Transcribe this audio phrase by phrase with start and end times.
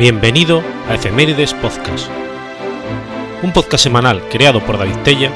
[0.00, 2.08] Bienvenido a Efemérides Podcast,
[3.42, 5.30] un podcast semanal creado por David Tella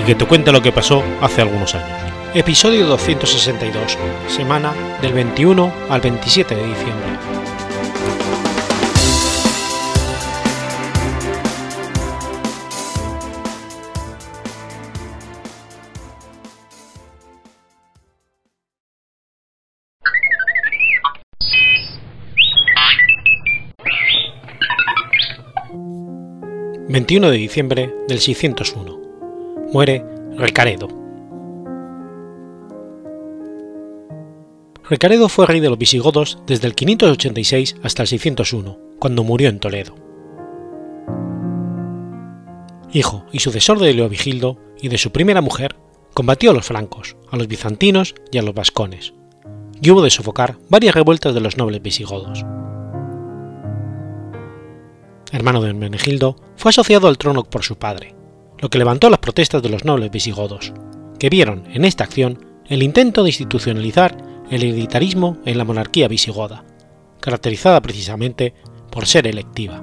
[0.00, 2.12] y que te cuenta lo que pasó hace algunos años.
[2.32, 3.98] Episodio 262,
[4.28, 4.72] semana
[5.02, 7.43] del 21 al 27 de diciembre.
[26.94, 29.00] 21 de diciembre del 601.
[29.72, 30.04] Muere
[30.36, 30.86] Recaredo.
[34.88, 39.58] Recaredo fue rey de los visigodos desde el 586 hasta el 601, cuando murió en
[39.58, 39.96] Toledo.
[42.92, 45.74] Hijo y sucesor de Leovigildo y de su primera mujer,
[46.14, 49.14] combatió a los francos, a los bizantinos y a los vascones,
[49.82, 52.44] y hubo de sofocar varias revueltas de los nobles visigodos
[55.34, 58.14] hermano de Hermenegildo, fue asociado al trono por su padre,
[58.58, 60.72] lo que levantó las protestas de los nobles visigodos,
[61.18, 64.16] que vieron en esta acción el intento de institucionalizar
[64.50, 66.64] el hereditarismo en la monarquía visigoda,
[67.20, 68.54] caracterizada precisamente
[68.90, 69.82] por ser electiva.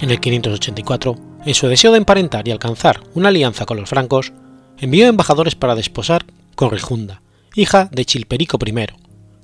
[0.00, 4.32] En el 584, en su deseo de emparentar y alcanzar una alianza con los francos,
[4.78, 7.22] envió embajadores para desposar con Rigunda,
[7.56, 8.86] hija de Chilperico I,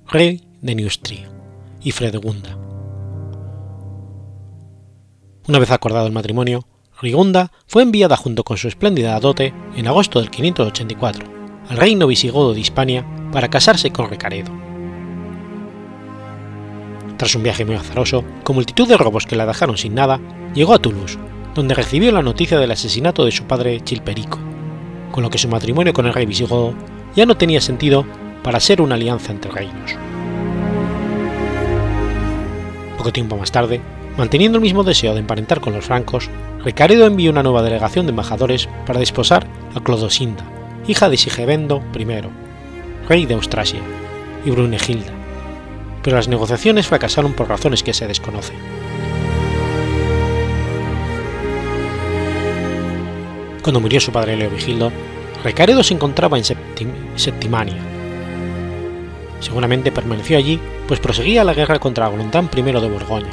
[0.07, 1.29] rey de Neustria
[1.83, 2.57] y Fredegunda.
[5.47, 6.67] Una vez acordado el matrimonio,
[7.03, 11.27] Rigunda fue enviada junto con su espléndida dote en agosto del 584
[11.69, 14.51] al reino visigodo de Hispania para casarse con Recaredo.
[17.19, 20.19] Tras un viaje muy azaroso, con multitud de robos que la dejaron sin nada,
[20.55, 21.19] llegó a Toulouse,
[21.55, 24.39] donde recibió la noticia del asesinato de su padre Chilperico,
[25.13, 26.73] con lo que su matrimonio con el rey visigodo
[27.15, 28.07] ya no tenía sentido
[28.43, 29.95] para ser una alianza entre reinos
[33.13, 33.81] tiempo más tarde,
[34.17, 36.31] manteniendo el mismo deseo de emparentar con los francos,
[36.65, 40.45] Recaredo envió una nueva delegación de embajadores para desposar a Clodosinda,
[40.87, 42.07] hija de Sigebendo I,
[43.09, 43.81] rey de Austrasia,
[44.45, 45.13] y Brunegilda,
[46.03, 48.57] pero las negociaciones fracasaron por razones que se desconocen.
[53.63, 54.93] Cuando murió su padre Leovigildo,
[55.43, 56.45] Recaredo se encontraba en
[57.17, 57.77] Septimania,
[59.45, 63.29] Seguramente permaneció allí, pues proseguía la guerra contra Golontán I de Borgoña,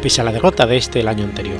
[0.00, 1.58] pese a la derrota de este el año anterior.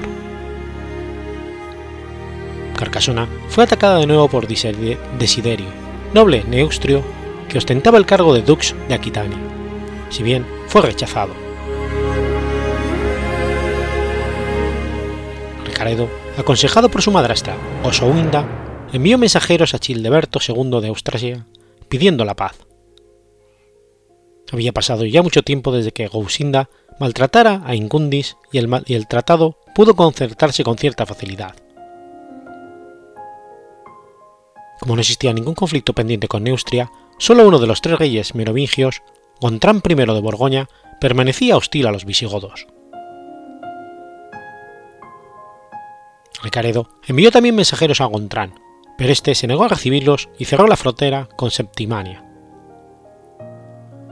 [2.77, 5.67] Carcasona fue atacada de nuevo por Desiderio,
[6.15, 7.03] noble neustrio
[7.49, 9.37] que ostentaba el cargo de dux de Aquitania,
[10.09, 11.34] si bien fue rechazado.
[15.67, 16.09] Ricaredo,
[16.39, 18.45] aconsejado por su madrastra, Osouinda,
[18.93, 21.45] envió mensajeros a Childeberto II de Austrasia
[21.89, 22.70] pidiendo la paz,
[24.53, 26.69] había pasado ya mucho tiempo desde que Gousinda
[26.99, 31.55] maltratara a Ingundis y el, y el tratado pudo concertarse con cierta facilidad.
[34.81, 39.03] Como no existía ningún conflicto pendiente con Neustria, solo uno de los tres reyes merovingios,
[39.41, 40.69] Gontrán I de Borgoña,
[41.00, 42.66] permanecía hostil a los visigodos.
[46.43, 48.55] Recaredo envió también mensajeros a Gontrán,
[48.97, 52.30] pero este se negó a recibirlos y cerró la frontera con Septimania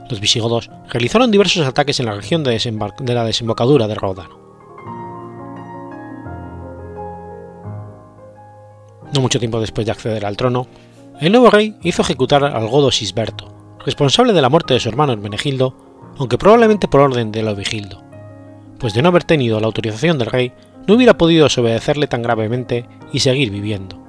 [0.09, 4.39] los visigodos realizaron diversos ataques en la región de, la desembocadura del Ródano.
[9.13, 10.67] No mucho tiempo después de acceder al trono,
[11.19, 15.13] el nuevo rey hizo ejecutar al godo Sisberto, responsable de la muerte de su hermano
[15.13, 15.75] Hermenegildo,
[16.17, 18.03] aunque probablemente por orden de Lovigildo,
[18.79, 20.53] pues de no haber tenido la autorización del rey
[20.87, 23.99] no hubiera podido desobedecerle tan gravemente y seguir viviendo.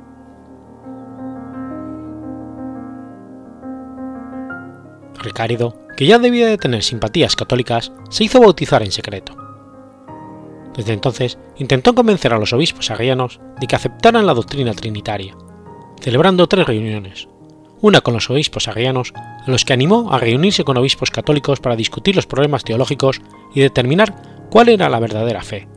[5.19, 9.37] Ricaredo que ya debía de tener simpatías católicas, se hizo bautizar en secreto.
[10.77, 15.37] Desde entonces intentó convencer a los obispos arrianos de que aceptaran la doctrina trinitaria,
[16.01, 17.29] celebrando tres reuniones,
[17.81, 21.77] una con los obispos arrianos, a los que animó a reunirse con obispos católicos para
[21.77, 23.21] discutir los problemas teológicos
[23.55, 25.69] y determinar cuál era la verdadera fe,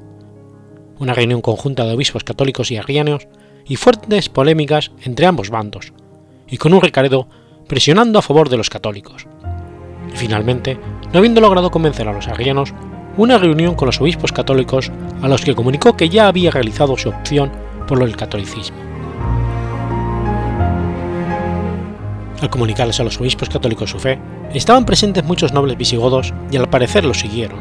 [1.00, 3.28] una reunión conjunta de obispos católicos y arrianos
[3.66, 5.94] y fuertes polémicas entre ambos bandos,
[6.48, 7.28] y con un recaredo
[7.68, 9.28] presionando a favor de los católicos,
[10.14, 10.80] finalmente,
[11.12, 12.74] no habiendo logrado convencer a los arrianos,
[13.18, 17.10] una reunión con los obispos católicos a los que comunicó que ya había realizado su
[17.10, 17.52] opción
[17.88, 18.78] por el catolicismo.
[22.42, 24.20] Al comunicarles a los obispos católicos su fe,
[24.54, 27.60] estaban presentes muchos nobles visigodos y al parecer los siguieron,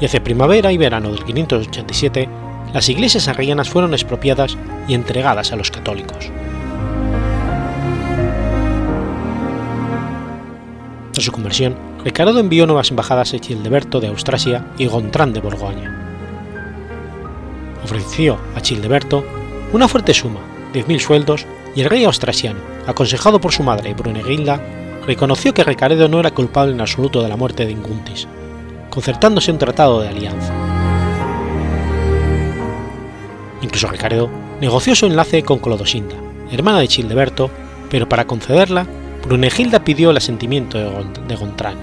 [0.00, 2.28] y hacia primavera y verano del 587
[2.74, 4.58] las iglesias arrianas fueron expropiadas
[4.88, 6.30] y entregadas a los católicos.
[11.16, 11.74] Tras su conversión,
[12.04, 15.90] Ricardo envió nuevas embajadas a Childeberto de Austrasia y Gontrán de Borgoña.
[17.82, 19.24] Ofreció a Childeberto
[19.72, 20.40] una fuerte suma,
[20.74, 24.60] 10.000 sueldos, y el rey austrasiano, aconsejado por su madre Brunegilda,
[25.06, 28.28] reconoció que Ricaredo no era culpable en absoluto de la muerte de Inguntis,
[28.90, 30.52] concertándose un tratado de alianza.
[33.62, 34.28] Incluso Ricaredo
[34.60, 36.16] negoció su enlace con Clodosinda,
[36.50, 37.48] hermana de Childeberto,
[37.88, 38.86] pero para concederla,
[39.26, 41.76] Brunegilda pidió el asentimiento de Gontrán.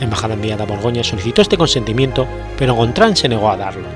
[0.00, 2.26] Embajada enviada a Borgoña solicitó este consentimiento,
[2.58, 3.86] pero Gontrán se negó a darlo.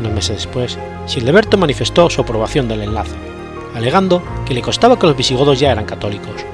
[0.00, 3.16] Unos meses después, Childeberto manifestó su aprobación del enlace,
[3.74, 6.44] alegando que le costaba que los visigodos ya eran católicos,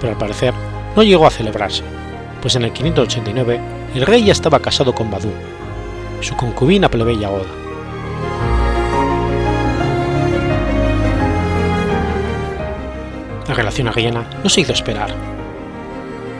[0.00, 0.54] pero al parecer
[0.94, 1.82] no llegó a celebrarse,
[2.40, 3.60] pues en el 589
[3.96, 5.30] el rey ya estaba casado con Badú,
[6.20, 7.67] su concubina plebeya Oda.
[13.58, 15.10] Relación arriana no se hizo esperar.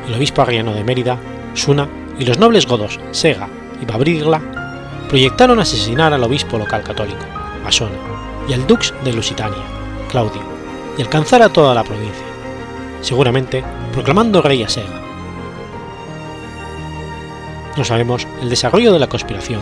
[0.06, 1.18] El obispo arriano de Mérida,
[1.54, 3.48] Suna, y los nobles godos Sega
[3.82, 4.40] y Babrigla
[5.08, 7.24] proyectaron asesinar al obispo local católico,
[7.66, 7.96] Asona,
[8.48, 9.62] y al dux de Lusitania,
[10.08, 10.42] Claudio,
[10.96, 12.26] y alcanzar a toda la provincia,
[13.00, 15.02] seguramente proclamando rey a Sega.
[17.76, 19.60] No sabemos el desarrollo de la conspiración,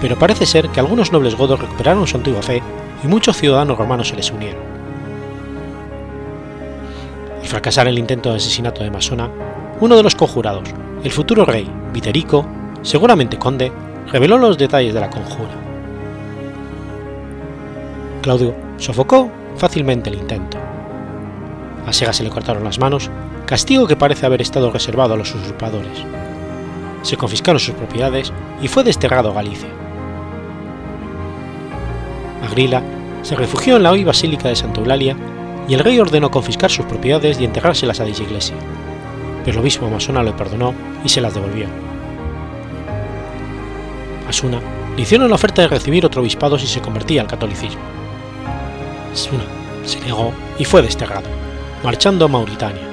[0.00, 2.62] pero parece ser que algunos nobles godos recuperaron su antigua fe
[3.04, 4.79] y muchos ciudadanos romanos se les unieron.
[7.50, 9.28] Fracasar el intento de asesinato de Masona,
[9.80, 10.68] uno de los conjurados,
[11.02, 12.46] el futuro rey, Viterico,
[12.82, 13.72] seguramente conde,
[14.06, 15.50] reveló los detalles de la conjura.
[18.22, 20.58] Claudio sofocó fácilmente el intento.
[21.84, 23.10] A Sega se le cortaron las manos,
[23.46, 26.04] castigo que parece haber estado reservado a los usurpadores.
[27.02, 28.32] Se confiscaron sus propiedades
[28.62, 29.70] y fue desterrado a Galicia.
[32.44, 32.80] Agrila
[33.22, 35.16] se refugió en la hoy basílica de Santa Eulalia
[35.68, 38.56] y el rey ordenó confiscar sus propiedades y enterrárselas a dicha iglesia,
[39.44, 40.74] pero el obispo masona lo perdonó
[41.04, 41.66] y se las devolvió.
[44.28, 44.60] Asuna
[44.96, 47.80] le hicieron la oferta de recibir otro obispado si se convertía al catolicismo.
[49.12, 49.44] Asuna
[49.84, 51.28] se negó y fue desterrado,
[51.82, 52.86] marchando a Mauritania,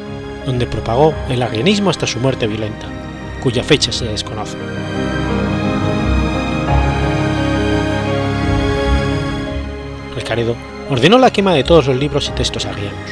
[0.46, 2.88] donde propagó el arrianismo hasta su muerte violenta,
[3.42, 4.58] cuya fecha se desconoce.
[10.90, 13.12] Ordenó la quema de todos los libros y textos arrianos.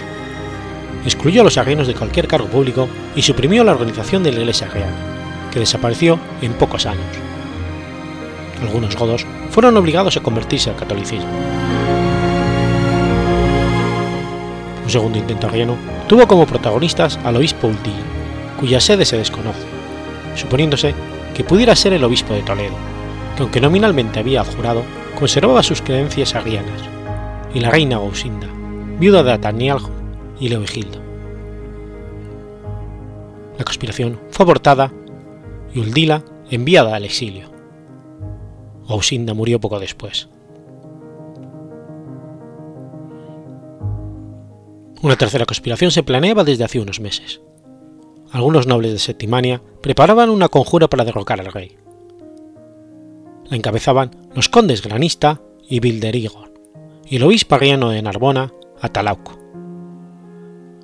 [1.06, 4.68] Excluyó a los arrianos de cualquier cargo público y suprimió la organización de la Iglesia
[4.68, 4.96] Arriana,
[5.52, 7.06] que desapareció en pocos años.
[8.62, 11.30] Algunos godos fueron obligados a convertirse al catolicismo.
[14.84, 15.76] Un segundo intento arriano
[16.08, 17.94] tuvo como protagonistas al obispo Ultí,
[18.60, 19.66] cuya sede se desconoce,
[20.36, 20.94] suponiéndose
[21.36, 22.76] que pudiera ser el obispo de Toledo,
[23.36, 24.84] que aunque nominalmente había jurado,
[25.20, 26.95] conservaba sus creencias arrianas,
[27.56, 28.48] y la reina Gausinda,
[29.00, 29.90] viuda de Atanialjo
[30.40, 31.00] y Leovigildo.
[33.58, 34.92] La conspiración fue abortada
[35.74, 37.50] y Uldila enviada al exilio.
[38.88, 40.28] Gausinda murió poco después.
[45.02, 47.40] Una tercera conspiración se planeaba desde hace unos meses.
[48.32, 51.78] Algunos nobles de Septimania preparaban una conjura para derrocar al rey.
[53.46, 56.45] La encabezaban los condes Granista y Bilderigor,
[57.06, 59.38] y el obispo arriano de Narbona, Atalauco.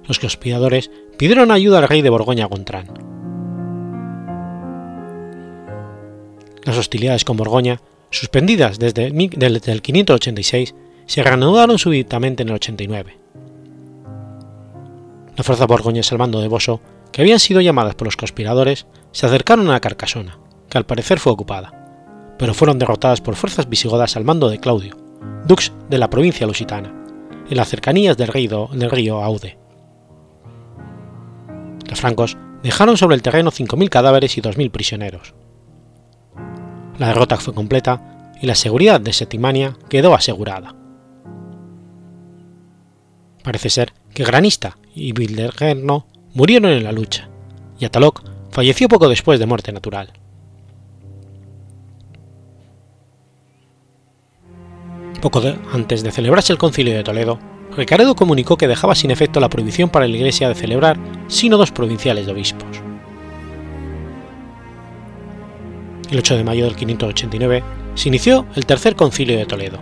[0.07, 2.87] Los conspiradores pidieron ayuda al rey de Borgoña Gontrán.
[6.63, 10.75] Las hostilidades con Borgoña, suspendidas desde el 586,
[11.05, 13.17] se reanudaron súbitamente en el 89.
[15.35, 19.25] Las fuerzas borgoñas al mando de Boso, que habían sido llamadas por los conspiradores, se
[19.25, 20.37] acercaron a Carcasona,
[20.69, 24.97] que al parecer fue ocupada, pero fueron derrotadas por fuerzas visigodas al mando de Claudio,
[25.45, 26.93] dux de la provincia lusitana,
[27.49, 29.57] en las cercanías del río, del río Aude.
[31.89, 35.33] Los francos dejaron sobre el terreno 5.000 cadáveres y 2.000 prisioneros.
[36.97, 40.75] La derrota fue completa y la seguridad de Septimania quedó asegurada.
[43.43, 47.29] Parece ser que Granista y Bildergerno murieron en la lucha,
[47.79, 50.13] y Ataloc falleció poco después de muerte natural.
[55.21, 55.39] Poco
[55.71, 57.37] antes de celebrarse el concilio de Toledo,
[57.77, 60.97] Ricaredo comunicó que dejaba sin efecto la prohibición para la Iglesia de celebrar
[61.27, 62.81] sínodos provinciales de obispos.
[66.09, 67.63] El 8 de mayo del 589
[67.93, 69.77] se inició el tercer concilio de Toledo.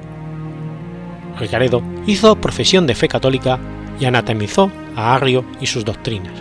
[1.40, 3.60] Ricaredo hizo profesión de fe católica
[3.98, 6.34] y anatemizó a Arrio y sus doctrinas.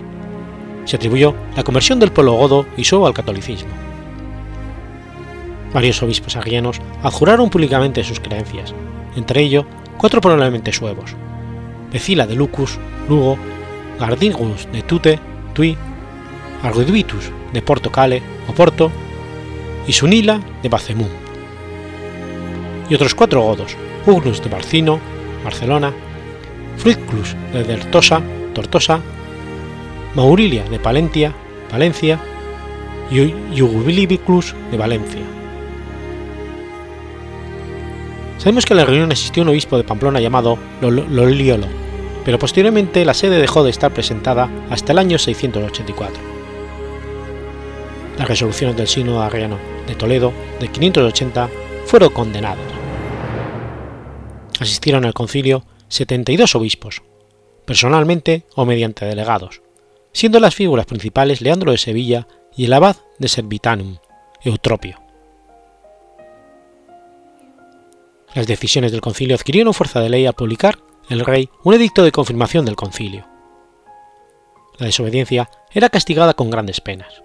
[0.87, 3.71] Se atribuyó la conversión del pueblo godo y su al catolicismo.
[5.73, 8.75] Varios obispos arrianos adjuraron públicamente sus creencias,
[9.17, 9.65] entre ellos
[9.97, 11.15] cuatro probablemente suevos,
[11.93, 13.37] Vecila de Lucus, Lugo,
[13.99, 15.19] Gardingus de Tute,
[15.55, 15.77] Tui,
[16.63, 18.91] Arguiduitus de Porto Cale o Porto
[19.87, 21.09] y Sunila de Bacemum.
[22.89, 25.01] Y otros cuatro godos, Ugnus de Barcino,
[25.45, 25.93] Barcelona,
[26.77, 28.23] Fruitclus de Dertosa,
[28.55, 29.01] Tortosa,
[30.15, 31.35] Maurilia de Palentia,
[31.71, 32.19] Valencia
[33.11, 35.38] y Iugubilibiclus de Valencia.
[38.39, 41.67] Sabemos que en la reunión existió un obispo de Pamplona llamado Loliolo,
[42.25, 46.23] pero posteriormente la sede dejó de estar presentada hasta el año 684.
[48.17, 51.49] Las resoluciones del Sínodo Arriano de Toledo de 580
[51.87, 52.59] fueron condenadas.
[54.61, 57.03] Asistieron al concilio 72 obispos,
[57.65, 59.63] personalmente o mediante delegados,
[60.13, 63.97] siendo las figuras principales Leandro de Sevilla y el abad de Servitanum,
[64.43, 65.08] Eutropio.
[68.39, 70.79] Las decisiones del concilio adquirieron fuerza de ley al publicar
[71.09, 73.27] el rey un edicto de confirmación del concilio.
[74.79, 77.25] La desobediencia era castigada con grandes penas.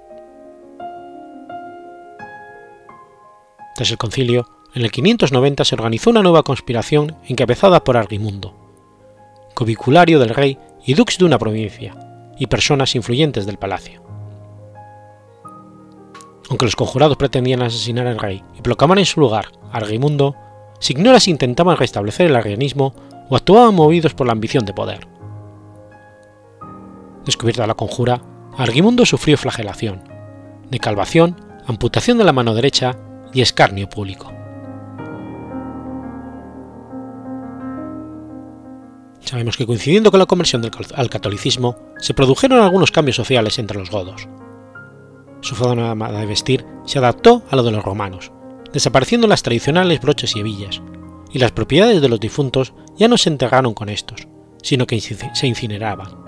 [3.76, 8.56] Tras el concilio, en el 590 se organizó una nueva conspiración encabezada por Argimundo,
[9.54, 11.96] cobiculario del rey y dux de una provincia,
[12.40, 14.02] y personas influyentes del palacio.
[16.50, 20.36] Aunque los conjurados pretendían asesinar al rey y proclamar en su lugar a Argimundo,
[20.80, 22.94] se intentaban restablecer el arrianismo
[23.30, 25.08] o actuaban movidos por la ambición de poder.
[27.26, 28.22] Descubierta la conjura,
[28.58, 30.04] Argimundo sufrió flagelación,
[30.70, 32.98] decalvación, amputación de la mano derecha
[33.34, 34.32] y escarnio público.
[39.22, 40.62] Sabemos que coincidiendo con la conversión
[40.96, 44.28] al catolicismo, se produjeron algunos cambios sociales entre los godos.
[45.42, 48.32] Su forma de vestir se adaptó a lo de los romanos,
[48.74, 50.82] desapareciendo las tradicionales broches y hebillas,
[51.32, 54.28] y las propiedades de los difuntos ya no se enterraron con estos,
[54.62, 56.24] sino que se incineraban.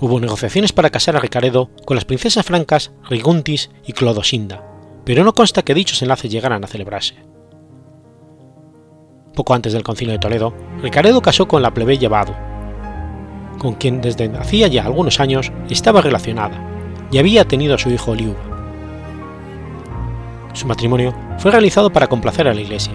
[0.00, 4.64] Hubo negociaciones para casar a Ricaredo con las princesas francas Riguntis y Clodosinda,
[5.04, 7.16] pero no consta que dichos enlaces llegaran a celebrarse.
[9.34, 12.32] Poco antes del concilio de Toledo, Ricaredo casó con la plebeya Badu,
[13.58, 16.79] con quien desde hacía ya algunos años estaba relacionada
[17.10, 18.38] y había tenido a su hijo Liuba.
[20.52, 22.94] Su matrimonio fue realizado para complacer a la Iglesia.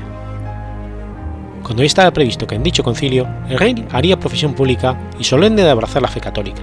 [1.63, 5.63] Cuando ya estaba previsto que en dicho concilio el rey haría profesión pública y solemne
[5.63, 6.61] de abrazar la fe católica,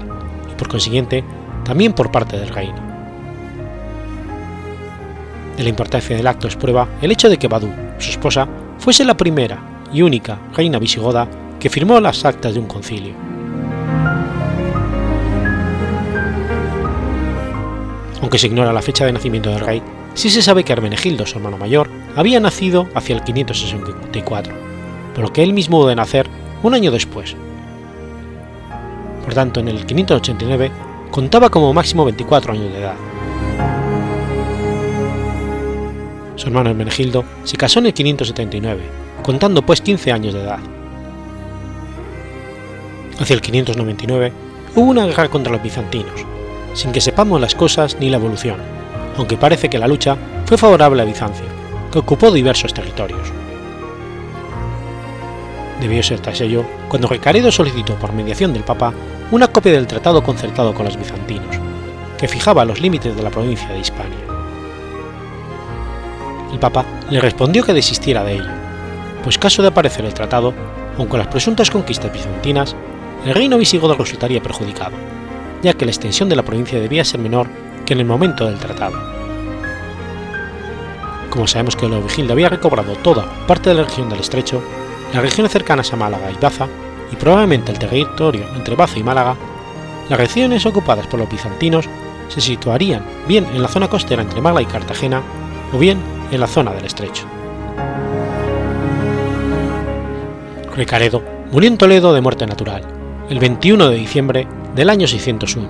[0.51, 1.25] y por consiguiente
[1.65, 2.77] también por parte del reino.
[5.57, 7.69] De la importancia del acto es prueba el hecho de que Badu,
[7.99, 9.59] su esposa, fuese la primera
[9.93, 11.29] y única reina visigoda
[11.59, 13.32] que firmó las actas de un concilio.
[18.23, 19.83] Aunque se ignora la fecha de nacimiento del rey,
[20.15, 24.55] sí se sabe que Hermenegildo, su hermano mayor, había nacido hacia el 564,
[25.13, 26.29] por lo que él mismo hubo de nacer
[26.63, 27.35] un año después.
[29.25, 30.71] Por tanto, en el 589
[31.11, 32.95] contaba como máximo 24 años de edad.
[36.37, 38.83] Su hermano Hermenegildo se casó en el 579,
[39.25, 40.61] contando pues 15 años de edad.
[43.19, 44.33] Hacia el 599
[44.77, 46.25] hubo una guerra contra los bizantinos,
[46.75, 48.57] sin que sepamos las cosas ni la evolución,
[49.17, 51.47] aunque parece que la lucha fue favorable a Bizancio,
[51.91, 53.33] que ocupó diversos territorios.
[55.81, 58.93] Debió ser tras ello cuando Ricaredo solicitó por mediación del Papa
[59.31, 61.57] una copia del tratado concertado con los bizantinos,
[62.19, 64.19] que fijaba los límites de la provincia de Hispania.
[66.53, 68.51] El Papa le respondió que desistiera de ello,
[69.25, 70.53] pues caso de aparecer el tratado,
[70.99, 72.77] aun con las presuntas conquistas bizantinas,
[73.25, 74.93] el reino visigodo resultaría perjudicado,
[75.63, 77.47] ya que la extensión de la provincia debía ser menor
[77.87, 78.99] que en el momento del tratado.
[81.31, 84.63] Como sabemos que Leovigildo había recobrado toda parte de la región del estrecho,
[85.15, 86.69] las regiones cercanas a Málaga y Baza,
[87.11, 89.37] y probablemente el territorio entre Baza y Málaga,
[90.09, 91.89] las regiones ocupadas por los bizantinos
[92.29, 95.23] se situarían bien en la zona costera entre Málaga y Cartagena
[95.73, 95.99] o bien
[96.31, 97.27] en la zona del estrecho.
[100.75, 102.83] Ricaredo murió en Toledo de muerte natural,
[103.29, 105.69] el 21 de diciembre del año 601,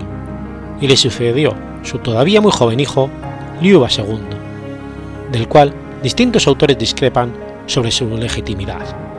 [0.81, 3.11] y le sucedió su todavía muy joven hijo,
[3.61, 4.19] Liuba II,
[5.31, 7.33] del cual distintos autores discrepan
[7.67, 9.12] sobre su legitimidad.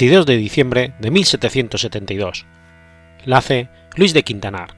[0.00, 2.46] 22 de diciembre de 1772.
[3.26, 4.74] Nace Luis de Quintanar.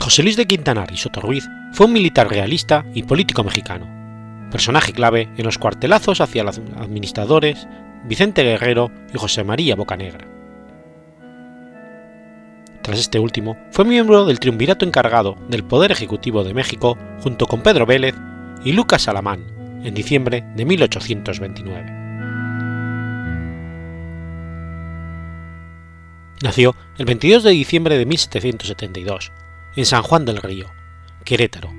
[0.00, 3.86] José Luis de Quintanar y Soto Ruiz fue un militar realista y político mexicano,
[4.50, 7.68] personaje clave en los cuartelazos hacia los administradores
[8.04, 10.26] Vicente Guerrero y José María Bocanegra.
[12.80, 17.60] Tras este último, fue miembro del triunvirato encargado del Poder Ejecutivo de México junto con
[17.60, 18.14] Pedro Vélez
[18.64, 19.51] y Lucas Alamán
[19.84, 22.02] en diciembre de 1829.
[26.42, 29.32] Nació el 22 de diciembre de 1772
[29.76, 30.66] en San Juan del Río,
[31.24, 31.70] Querétaro.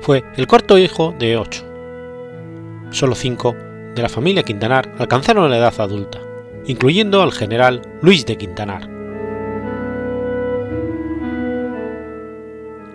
[0.00, 1.64] Fue el cuarto hijo de ocho.
[2.90, 3.56] Solo cinco
[3.94, 6.20] de la familia Quintanar alcanzaron la edad adulta,
[6.66, 8.93] incluyendo al general Luis de Quintanar.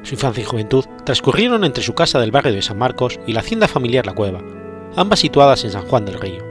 [0.09, 3.41] Su infancia y juventud transcurrieron entre su casa del barrio de San Marcos y la
[3.41, 4.41] hacienda familiar La Cueva,
[4.95, 6.43] ambas situadas en San Juan del Río.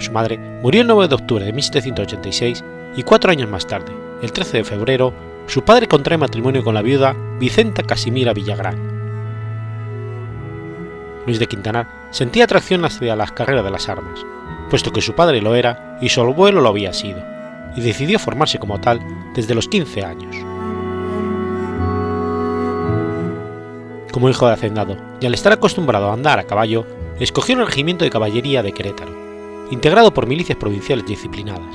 [0.00, 2.64] Su madre murió el 9 de octubre de 1786
[2.96, 5.14] y cuatro años más tarde, el 13 de febrero,
[5.46, 8.76] su padre contrae matrimonio con la viuda Vicenta Casimira Villagrán.
[11.24, 14.26] Luis de Quintanar sentía atracción hacia las carreras de las armas,
[14.70, 17.22] puesto que su padre lo era y su abuelo lo había sido,
[17.76, 18.98] y decidió formarse como tal
[19.36, 20.59] desde los 15 años.
[24.20, 26.86] Como hijo de hacendado y al estar acostumbrado a andar a caballo,
[27.18, 29.10] escogió el regimiento de caballería de Querétaro,
[29.70, 31.74] integrado por milicias provinciales disciplinadas.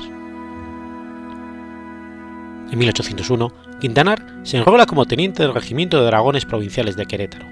[2.70, 7.46] En 1801, Quintanar se enrola como teniente del Regimiento de Dragones Provinciales de Querétaro.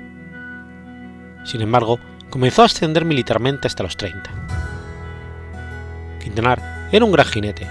[1.42, 1.98] Sin embargo,
[2.30, 4.30] comenzó a ascender militarmente hasta los 30.
[6.22, 7.66] Quintanar era un gran jinete,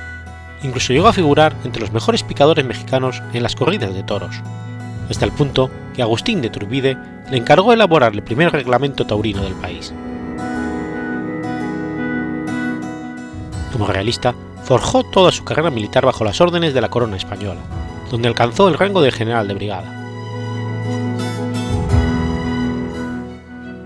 [0.62, 4.36] incluso llegó a figurar entre los mejores picadores mexicanos en las corridas de toros,
[5.10, 6.98] hasta el punto que Agustín de Turbide
[7.30, 9.94] le encargó elaborar el primer reglamento taurino del país.
[13.72, 17.62] Como realista, forjó toda su carrera militar bajo las órdenes de la corona española,
[18.12, 20.00] donde alcanzó el rango de general de brigada.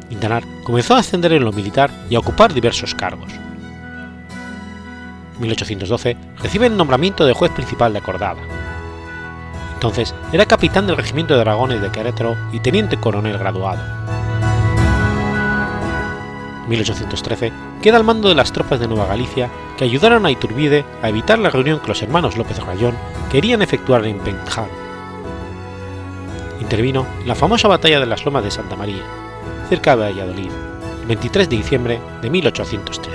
[0.10, 3.32] Quintanar comenzó a ascender en lo militar y a ocupar diversos cargos.
[5.36, 8.67] En 1812 recibe el nombramiento de juez principal de Acordada.
[9.78, 13.80] Entonces era capitán del regimiento de dragones de Querétaro y teniente coronel graduado.
[16.68, 21.10] 1813 queda al mando de las tropas de Nueva Galicia que ayudaron a Iturbide a
[21.10, 22.96] evitar la reunión que los hermanos López Rayón
[23.32, 24.66] querían efectuar en Penjam.
[26.60, 29.04] Intervino la famosa batalla de las Lomas de Santa María,
[29.70, 30.50] cerca de Valladolid,
[31.02, 33.12] el 23 de diciembre de 1813.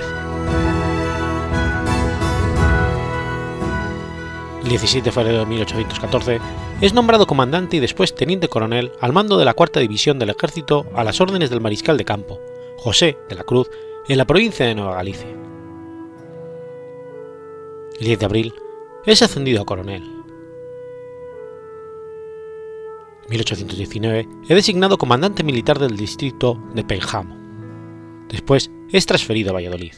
[4.69, 6.39] 17 de febrero de 1814
[6.79, 10.85] es nombrado comandante y después teniente coronel al mando de la cuarta división del ejército
[10.95, 12.39] a las órdenes del mariscal de campo,
[12.77, 13.69] José de la Cruz,
[14.07, 15.27] en la provincia de Nueva Galicia.
[17.99, 18.53] El 10 de abril
[19.05, 20.03] es ascendido a coronel.
[23.23, 27.35] En 1819 es designado comandante militar del distrito de Penjamo.
[28.29, 29.93] Después es transferido a Valladolid.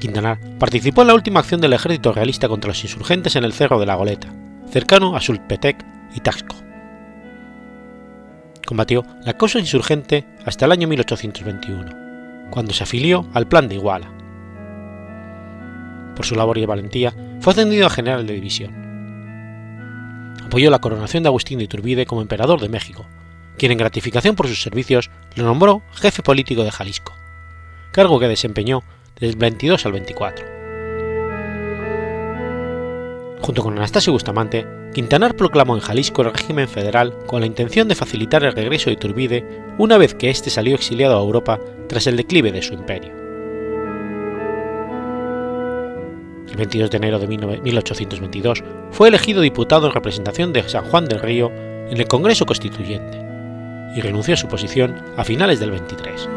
[0.00, 3.80] Quintanar participó en la última acción del ejército realista contra los insurgentes en el Cerro
[3.80, 4.32] de la Goleta,
[4.70, 5.84] cercano a Sulpetec
[6.14, 6.56] y Taxco
[8.68, 14.12] combatió la causa insurgente hasta el año 1821, cuando se afilió al Plan de Iguala.
[16.14, 18.74] Por su labor y valentía, fue ascendido a general de división.
[20.44, 23.06] Apoyó la coronación de Agustín de Iturbide como emperador de México,
[23.56, 27.14] quien en gratificación por sus servicios lo nombró jefe político de Jalisco,
[27.90, 28.82] cargo que desempeñó
[29.20, 30.46] desde el 22 al 24.
[33.40, 37.94] Junto con Anastasio Bustamante, Quintanar proclamó en Jalisco el régimen federal con la intención de
[37.94, 39.44] facilitar el regreso de Iturbide
[39.78, 43.12] una vez que éste salió exiliado a Europa tras el declive de su imperio.
[46.48, 51.20] El 22 de enero de 1822 fue elegido diputado en representación de San Juan del
[51.20, 53.18] Río en el Congreso Constituyente
[53.94, 56.28] y renunció a su posición a finales del 23.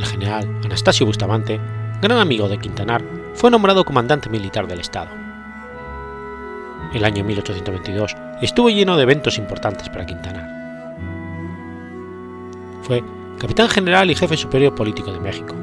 [0.00, 1.60] El general Anastasio Bustamante,
[2.00, 5.10] gran amigo de Quintanar, fue nombrado comandante militar del Estado.
[6.94, 10.48] El año 1822 estuvo lleno de eventos importantes para Quintanar.
[12.80, 13.04] Fue
[13.38, 15.54] capitán general y jefe superior político de México.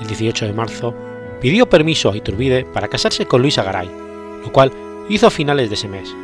[0.00, 0.94] El 18 de marzo
[1.40, 3.90] pidió permiso a Iturbide para casarse con Luisa Garay,
[4.40, 4.70] lo cual
[5.08, 6.14] hizo a finales de ese mes.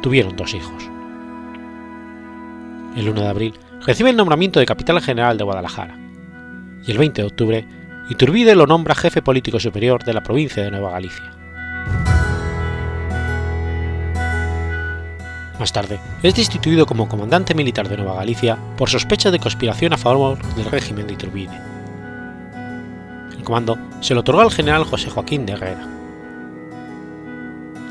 [0.00, 0.88] Tuvieron dos hijos.
[2.96, 3.54] El 1 de abril
[3.86, 5.98] recibe el nombramiento de capitán general de Guadalajara
[6.86, 7.66] y el 20 de octubre
[8.10, 11.30] Iturbide lo nombra jefe político superior de la provincia de Nueva Galicia.
[15.58, 19.98] Más tarde, es destituido como comandante militar de Nueva Galicia por sospecha de conspiración a
[19.98, 21.60] favor del régimen de Iturbide.
[23.36, 25.86] El comando se lo otorgó al general José Joaquín de Herrera.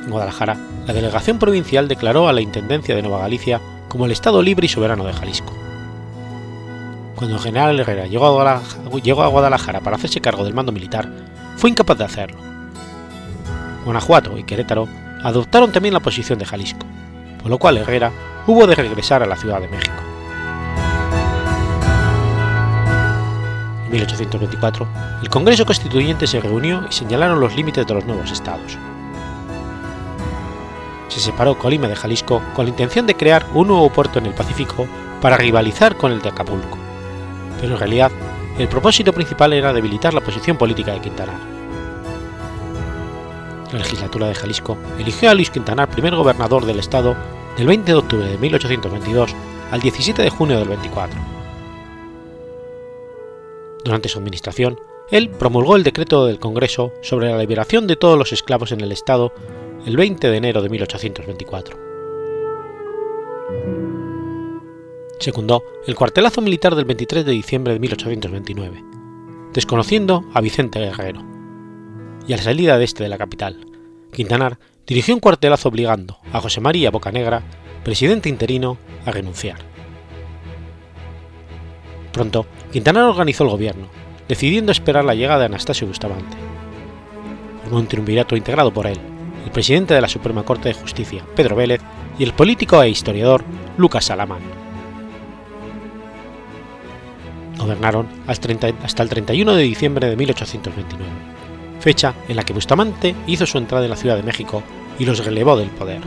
[0.06, 4.42] En Guadalajara, la delegación provincial declaró a la Intendencia de Nueva Galicia como el Estado
[4.42, 5.57] libre y soberano de Jalisco.
[7.18, 8.28] Cuando el general Herrera llegó
[9.24, 11.10] a Guadalajara para hacerse cargo del mando militar,
[11.56, 12.38] fue incapaz de hacerlo.
[13.86, 14.88] Guanajuato y Querétaro
[15.24, 16.86] adoptaron también la posición de Jalisco,
[17.42, 18.12] por lo cual Herrera
[18.46, 19.96] hubo de regresar a la Ciudad de México.
[23.86, 24.88] En 1824,
[25.24, 28.78] el Congreso Constituyente se reunió y señalaron los límites de los nuevos estados.
[31.08, 34.36] Se separó Colima de Jalisco con la intención de crear un nuevo puerto en el
[34.36, 34.86] Pacífico
[35.20, 36.78] para rivalizar con el de Acapulco
[37.60, 38.12] pero en realidad
[38.58, 41.40] el propósito principal era debilitar la posición política de Quintanar.
[43.72, 47.16] La legislatura de Jalisco eligió a Luis Quintanar primer gobernador del estado
[47.58, 49.36] del 20 de octubre de 1822
[49.72, 51.20] al 17 de junio del 24.
[53.84, 54.80] Durante su administración,
[55.12, 58.92] él promulgó el decreto del Congreso sobre la liberación de todos los esclavos en el
[58.92, 59.34] estado
[59.86, 61.88] el 20 de enero de 1824
[65.20, 68.84] secundó el cuartelazo militar del 23 de diciembre de 1829,
[69.54, 71.24] desconociendo a Vicente Guerrero.
[72.28, 73.66] Y a la salida de este de la capital,
[74.14, 77.44] Quintanar dirigió un cuartelazo obligando a José María Bocanegra,
[77.84, 79.60] presidente interino, a renunciar.
[82.12, 83.88] Pronto, Quintanar organizó el gobierno,
[84.28, 86.38] decidiendo esperar la llegada de Anastasio Bustamante.
[87.64, 89.00] Formó un triunvirato integrado por él,
[89.46, 91.82] el presidente de la Suprema Corte de Justicia, Pedro Vélez,
[92.20, 93.44] y el político e historiador
[93.78, 94.67] Lucas Salamán
[97.68, 101.12] gobernaron hasta el 31 de diciembre de 1829,
[101.82, 104.64] fecha en la que Bustamante hizo su entrada en la Ciudad de México
[104.98, 106.02] y los relevó del poder.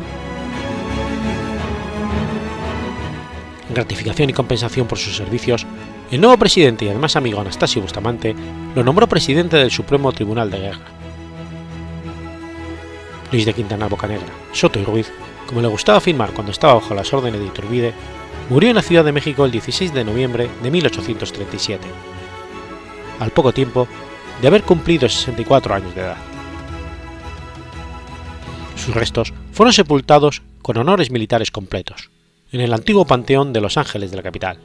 [3.68, 5.66] En gratificación y compensación por sus servicios,
[6.10, 8.34] el nuevo presidente y además amigo Anastasio Bustamante
[8.74, 10.80] lo nombró presidente del Supremo Tribunal de Guerra.
[13.30, 15.12] Luis de Quintana Bocanegra, Soto y Ruiz,
[15.46, 17.92] como le gustaba afirmar cuando estaba bajo las órdenes de Iturbide,
[18.50, 21.86] Murió en la Ciudad de México el 16 de noviembre de 1837,
[23.20, 23.86] al poco tiempo
[24.42, 26.16] de haber cumplido 64 años de edad.
[28.74, 32.10] Sus restos fueron sepultados con honores militares completos,
[32.50, 34.58] en el antiguo Panteón de Los Ángeles de la capital.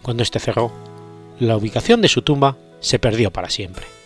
[0.00, 0.70] Cuando este cerró,
[1.40, 3.97] la ubicación de su tumba se perdió para siempre.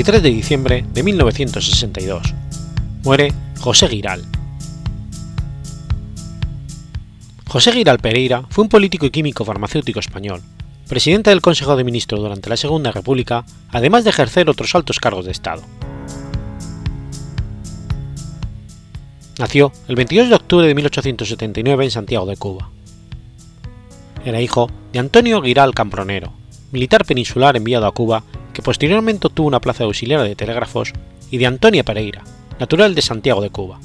[0.00, 2.32] 23 de diciembre de 1962.
[3.04, 4.24] Muere José Giral.
[7.46, 10.40] José Giral Pereira fue un político y químico farmacéutico español,
[10.88, 15.26] presidente del Consejo de Ministros durante la Segunda República, además de ejercer otros altos cargos
[15.26, 15.60] de Estado.
[19.38, 22.70] Nació el 22 de octubre de 1879 en Santiago de Cuba.
[24.24, 26.39] Era hijo de Antonio Giral Campronero,
[26.72, 30.92] militar peninsular enviado a Cuba que posteriormente obtuvo una plaza de auxiliar de telégrafos,
[31.30, 32.22] y de Antonia Pereira,
[32.58, 33.78] natural de Santiago de Cuba.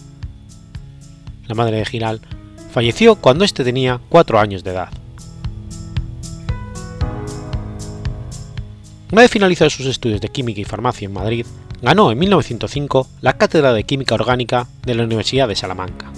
[1.48, 2.21] La madre de Giral
[2.71, 4.89] falleció cuando éste tenía cuatro años de edad.
[9.12, 11.45] Una vez finalizados sus estudios de química y farmacia en Madrid,
[11.82, 16.12] ganó en 1905 la cátedra de química orgánica de la Universidad de Salamanca.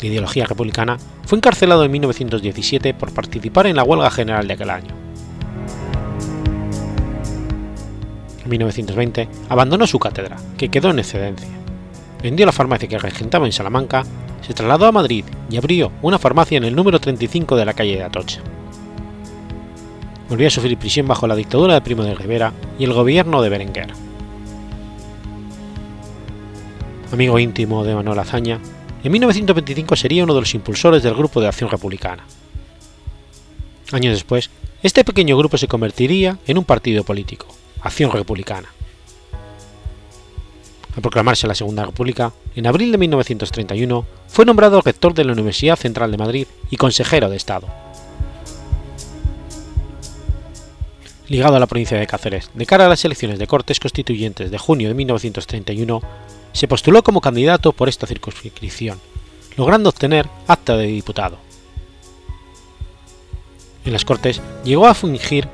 [0.00, 4.70] De ideología republicana, fue encarcelado en 1917 por participar en la huelga general de aquel
[4.70, 4.94] año.
[8.44, 11.48] En 1920 abandonó su cátedra, que quedó en excedencia.
[12.22, 14.04] Vendió la farmacia que regentaba en Salamanca,
[14.40, 17.96] se trasladó a Madrid y abrió una farmacia en el número 35 de la calle
[17.96, 18.40] de Atocha.
[20.28, 23.48] Volvió a sufrir prisión bajo la dictadura de Primo de Rivera y el gobierno de
[23.48, 23.92] Berenguer.
[27.12, 28.60] Amigo íntimo de Manuel Azaña,
[29.02, 32.24] en 1925 sería uno de los impulsores del Grupo de Acción Republicana.
[33.92, 34.50] Años después,
[34.82, 37.46] este pequeño grupo se convertiría en un partido político,
[37.80, 38.68] Acción Republicana.
[40.94, 45.76] Al proclamarse la Segunda República, en abril de 1931 fue nombrado rector de la Universidad
[45.76, 47.68] Central de Madrid y consejero de Estado.
[51.28, 54.58] Ligado a la provincia de Cáceres, de cara a las elecciones de Cortes Constituyentes de
[54.58, 56.02] junio de 1931,
[56.52, 59.00] se postuló como candidato por esta circunscripción,
[59.56, 61.38] logrando obtener acta de diputado.
[63.84, 65.48] En las Cortes llegó a fungir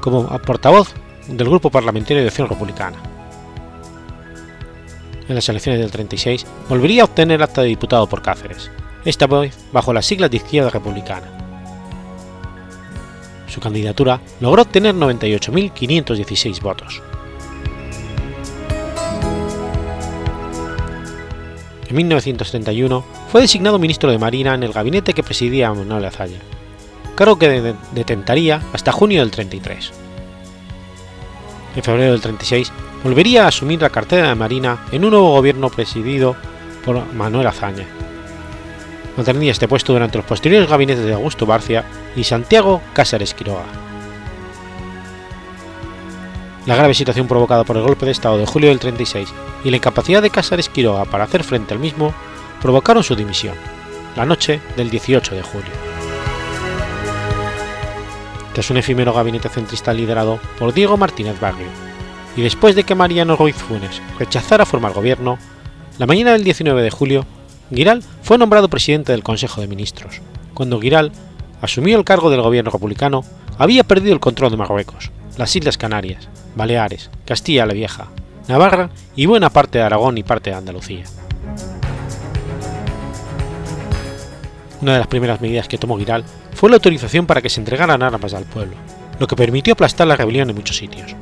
[0.00, 0.94] como portavoz
[1.28, 2.98] del Grupo Parlamentario de Acción Republicana.
[5.28, 8.70] En las elecciones del 36 volvería a obtener acta de diputado por Cáceres,
[9.04, 11.26] esta vez bajo las siglas de Izquierda Republicana.
[13.48, 17.02] Su candidatura logró obtener 98.516 votos.
[21.88, 26.38] En 1931 fue designado ministro de Marina en el gabinete que presidía Manuel Azaya,
[27.14, 29.92] cargo que detentaría hasta junio del 33.
[31.76, 32.72] En febrero del 36
[33.04, 36.34] volvería a asumir la cartera de Marina en un nuevo gobierno presidido
[36.84, 37.86] por Manuel Azaña.
[39.16, 41.84] Mantendría este puesto durante los posteriores gabinetes de Augusto Barcia
[42.16, 43.85] y Santiago Cáceres Quiroga.
[46.66, 49.76] La grave situación provocada por el golpe de Estado de julio del 36 y la
[49.76, 52.12] incapacidad de Cáceres Quiroga para hacer frente al mismo
[52.60, 53.54] provocaron su dimisión,
[54.16, 55.70] la noche del 18 de julio.
[58.52, 61.68] Tras un efímero gabinete centrista liderado por Diego Martínez Barrio,
[62.36, 65.38] y después de que Mariano Ruiz Funes rechazara formar gobierno,
[65.98, 67.26] la mañana del 19 de julio,
[67.72, 70.20] Giral fue nombrado presidente del Consejo de Ministros,
[70.52, 71.12] cuando Giral
[71.62, 73.22] asumió el cargo del gobierno republicano,
[73.56, 78.08] había perdido el control de Marruecos, las Islas Canarias, Baleares, Castilla la Vieja,
[78.48, 81.04] Navarra y buena parte de Aragón y parte de Andalucía.
[84.80, 88.02] Una de las primeras medidas que tomó Giral fue la autorización para que se entregaran
[88.02, 88.74] armas al pueblo,
[89.18, 91.14] lo que permitió aplastar la rebelión en muchos sitios.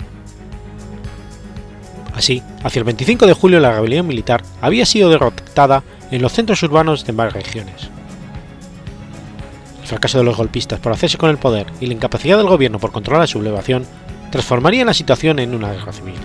[2.15, 6.63] Así, hacia el 25 de julio la rebelión militar había sido derrotada en los centros
[6.63, 7.91] urbanos de varias regiones.
[9.83, 12.79] El fracaso de los golpistas por hacerse con el poder y la incapacidad del gobierno
[12.79, 13.85] por controlar la sublevación
[14.35, 16.17] transformarían la situación en una guerra civil.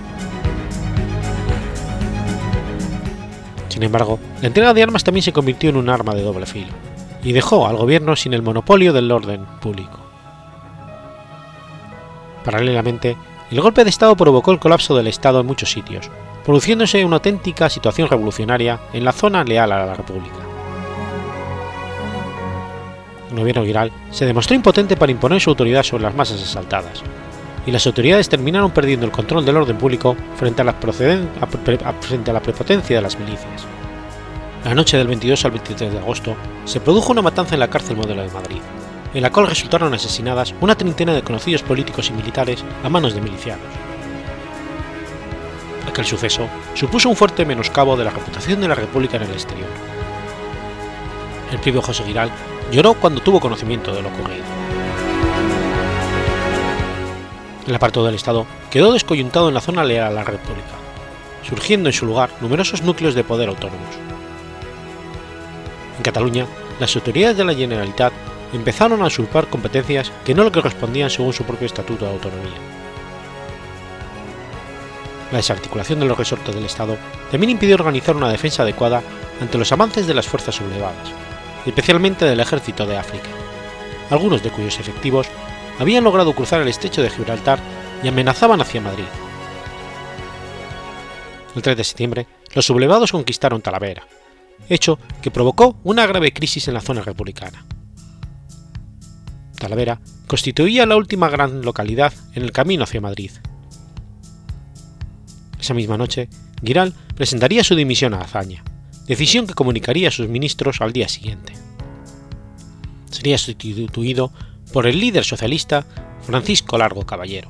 [3.67, 6.73] Sin embargo, la entrega de armas también se convirtió en un arma de doble filo,
[7.23, 9.99] y dejó al gobierno sin el monopolio del orden público.
[12.43, 13.15] Paralelamente,
[13.51, 16.09] el golpe de Estado provocó el colapso del Estado en muchos sitios,
[16.43, 20.39] produciéndose una auténtica situación revolucionaria en la zona leal a la República.
[23.29, 27.03] El gobierno Giral se demostró impotente para imponer su autoridad sobre las masas asaltadas,
[27.69, 32.33] y las autoridades terminaron perdiendo el control del orden público frente a la, frente a
[32.33, 33.63] la prepotencia de las milicias.
[34.65, 37.95] La noche del 22 al 23 de agosto se produjo una matanza en la cárcel
[37.95, 38.57] modelo de Madrid,
[39.13, 43.21] en la cual resultaron asesinadas una treintena de conocidos políticos y militares a manos de
[43.21, 43.67] milicianos.
[45.87, 49.69] Aquel suceso supuso un fuerte menoscabo de la reputación de la República en el exterior.
[51.51, 52.31] El propio José Giral
[52.71, 54.88] lloró cuando tuvo conocimiento de lo ocurrido.
[57.69, 60.73] El aparato del Estado quedó descoyuntado en la zona leal a la República,
[61.47, 63.95] surgiendo en su lugar numerosos núcleos de poder autónomos.
[65.95, 66.47] En Cataluña,
[66.79, 68.11] las autoridades de la Generalitat
[68.53, 72.57] empezaron a usurpar competencias que no le correspondían según su propio estatuto de autonomía.
[75.31, 76.97] La desarticulación de los resortes del Estado
[77.29, 79.03] también impidió organizar una defensa adecuada
[79.39, 81.11] ante los avances de las fuerzas sublevadas,
[81.67, 83.29] especialmente del ejército de África,
[84.09, 85.27] algunos de cuyos efectivos
[85.79, 87.59] habían logrado cruzar el estrecho de Gibraltar
[88.03, 89.05] y amenazaban hacia Madrid.
[91.55, 94.05] El 3 de septiembre, los sublevados conquistaron Talavera,
[94.67, 97.65] hecho que provocó una grave crisis en la zona republicana.
[99.57, 103.31] Talavera constituía la última gran localidad en el camino hacia Madrid.
[105.59, 106.29] Esa misma noche,
[106.63, 108.63] Giral presentaría su dimisión a Azaña,
[109.07, 111.53] decisión que comunicaría a sus ministros al día siguiente.
[113.09, 114.31] Sería sustituido
[114.71, 115.85] por el líder socialista
[116.21, 117.49] Francisco Largo Caballero.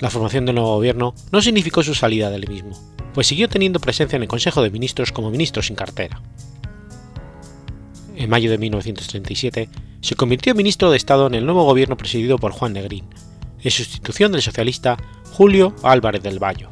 [0.00, 2.78] La formación del nuevo gobierno no significó su salida del mismo,
[3.14, 6.20] pues siguió teniendo presencia en el Consejo de Ministros como ministro sin cartera.
[8.14, 9.68] En mayo de 1937
[10.00, 13.06] se convirtió en ministro de Estado en el nuevo gobierno presidido por Juan Negrín,
[13.62, 14.96] en sustitución del socialista
[15.32, 16.66] Julio Álvarez del Valle.
[16.66, 16.70] A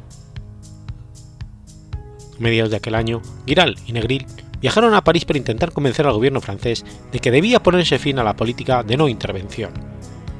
[2.39, 4.25] mediados de aquel año, Giral y Negril
[4.65, 8.23] viajaron a París para intentar convencer al gobierno francés de que debía ponerse fin a
[8.23, 9.69] la política de no intervención,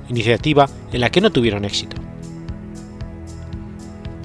[0.10, 1.96] iniciativa en la que no tuvieron éxito.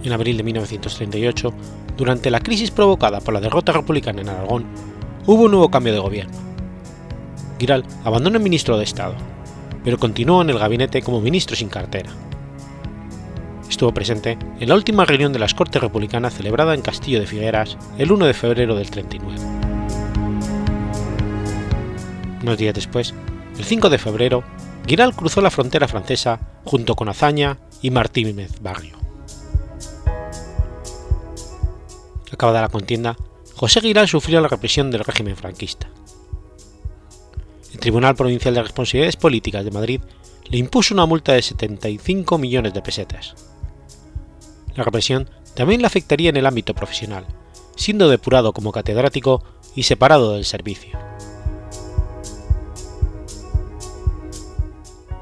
[0.02, 1.52] En abril de 1938,
[1.98, 4.64] durante la crisis provocada por la derrota republicana en Aragón,
[5.26, 6.38] hubo un nuevo cambio de gobierno.
[7.58, 9.16] Giral abandonó el ministro de Estado,
[9.84, 12.08] pero continuó en el gabinete como ministro sin cartera.
[13.68, 17.76] Estuvo presente en la última reunión de las Cortes Republicanas celebrada en Castillo de Figueras
[17.98, 19.69] el 1 de febrero del 39.
[22.42, 23.14] Unos días después,
[23.58, 24.44] el 5 de febrero,
[24.86, 28.96] Giral cruzó la frontera francesa junto con Azaña y Martínez Barrio.
[32.32, 33.16] Acabada la contienda,
[33.54, 35.90] José Giral sufrió la represión del régimen franquista.
[37.72, 40.00] El Tribunal Provincial de Responsabilidades Políticas de Madrid
[40.48, 43.34] le impuso una multa de 75 millones de pesetas.
[44.74, 47.26] La represión también le afectaría en el ámbito profesional,
[47.76, 50.98] siendo depurado como catedrático y separado del servicio.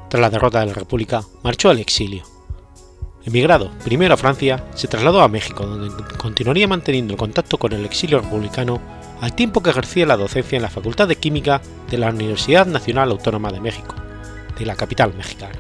[0.08, 2.24] Tras la derrota de la República, marchó al exilio.
[3.24, 7.84] Emigrado primero a Francia, se trasladó a México, donde continuaría manteniendo el contacto con el
[7.84, 8.80] exilio republicano
[9.20, 13.10] al tiempo que ejercía la docencia en la Facultad de Química de la Universidad Nacional
[13.10, 13.94] Autónoma de México,
[14.58, 15.58] de la capital mexicana.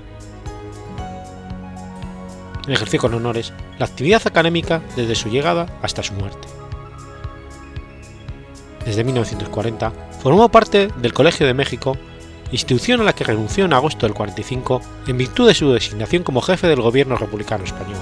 [2.66, 6.48] Ejerció con honores la actividad académica desde su llegada hasta su muerte.
[8.86, 11.98] Desde 1940 formó parte del Colegio de México
[12.52, 16.40] institución a la que renunció en agosto del 45 en virtud de su designación como
[16.40, 17.98] jefe del gobierno republicano español.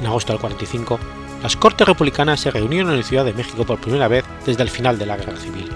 [0.00, 0.98] En agosto del 45,
[1.42, 4.70] las Cortes Republicanas se reunieron en la Ciudad de México por primera vez desde el
[4.70, 5.70] final de la Guerra Civil.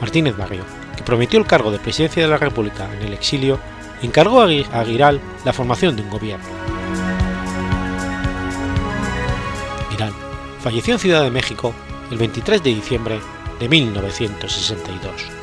[0.00, 0.64] Martínez Barrio,
[0.96, 3.58] que prometió el cargo de presidencia de la República en el exilio,
[4.02, 6.44] encargó a Aguiral la formación de un gobierno.
[9.88, 10.12] Aguiral
[10.60, 11.72] falleció en Ciudad de México
[12.12, 13.20] el 23 de diciembre
[13.58, 15.41] de 1962.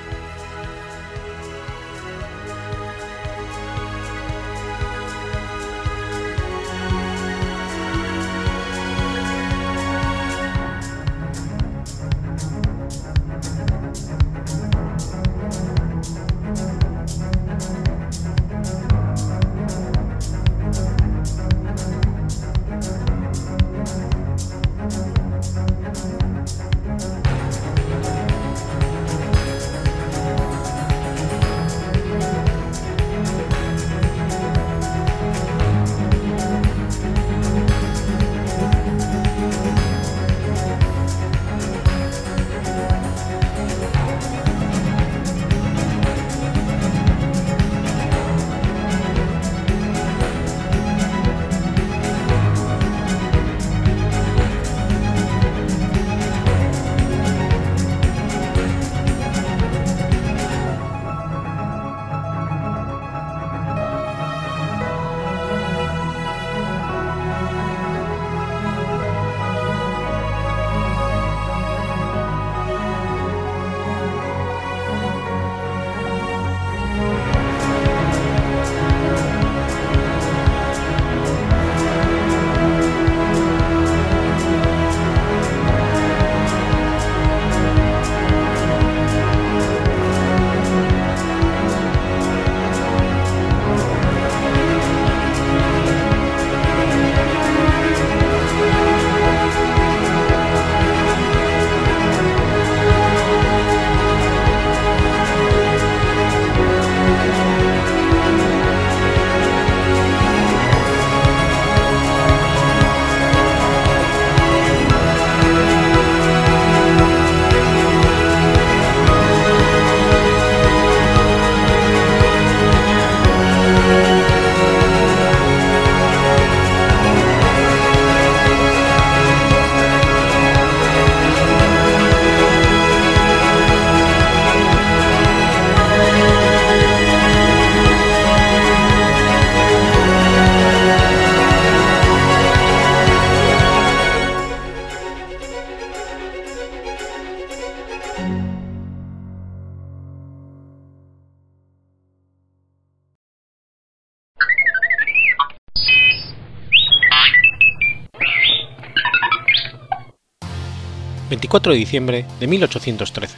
[161.50, 163.36] 24 de diciembre de 1813.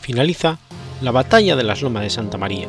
[0.00, 0.56] Finaliza
[1.02, 2.68] la Batalla de las Lomas de Santa María.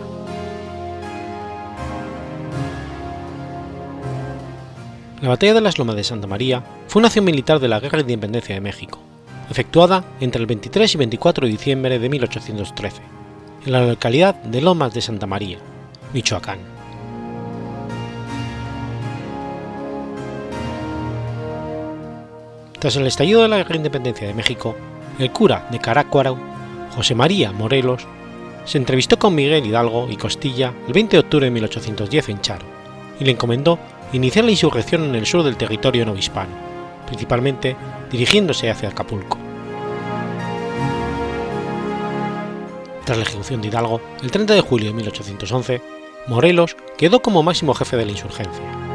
[5.22, 8.00] La Batalla de las Lomas de Santa María fue una acción militar de la Guerra
[8.00, 9.00] de Independencia de México,
[9.50, 13.02] efectuada entre el 23 y 24 de diciembre de 1813,
[13.66, 15.60] en la localidad de Lomas de Santa María,
[16.14, 16.79] Michoacán.
[22.80, 24.74] Tras el estallido de la Guerra de Independencia de México,
[25.20, 26.38] el cura de Carácuaro,
[26.96, 28.08] José María Morelos,
[28.64, 32.66] se entrevistó con Miguel Hidalgo y Costilla el 20 de octubre de 1810 en Charo
[33.20, 33.78] y le encomendó
[34.14, 36.56] iniciar la insurrección en el sur del territorio novohispano,
[37.06, 37.76] principalmente
[38.12, 39.38] dirigiéndose hacia Acapulco.
[43.04, 45.82] Tras la ejecución de Hidalgo, el 30 de julio de 1811,
[46.28, 48.89] Morelos quedó como máximo jefe de la insurgencia.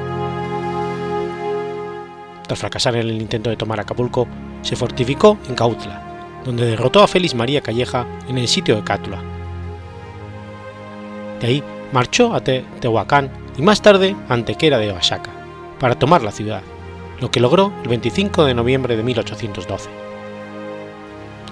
[2.46, 4.26] Tras fracasar en el intento de tomar Acapulco,
[4.62, 9.22] se fortificó en Cautla, donde derrotó a Félix María Calleja en el sitio de Cátula.
[11.40, 15.30] De ahí marchó a Tehuacán y más tarde a Antequera de Oaxaca,
[15.80, 16.62] para tomar la ciudad,
[17.20, 19.88] lo que logró el 25 de noviembre de 1812.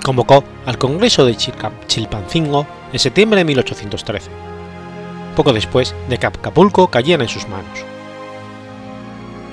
[0.05, 4.31] Convocó al Congreso de Chilpancingo en septiembre de 1813,
[5.37, 7.92] poco después de que Acapulco cayera en sus manos.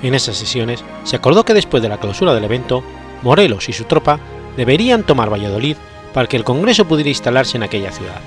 [0.02, 2.82] En esas sesiones se acordó que después de la clausura del evento,
[3.22, 4.18] Morelos y su tropa
[4.56, 5.76] deberían tomar Valladolid
[6.14, 8.20] para que el Congreso pudiera instalarse en aquella ciudad.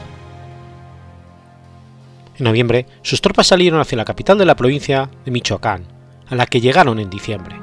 [2.38, 5.86] En noviembre, sus tropas salieron hacia la capital de la provincia de Michoacán,
[6.30, 7.56] a la que llegaron en diciembre.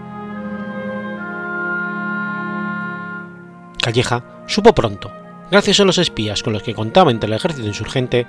[3.83, 5.11] Calleja supo pronto,
[5.51, 8.27] gracias a los espías con los que contaba entre el ejército insurgente,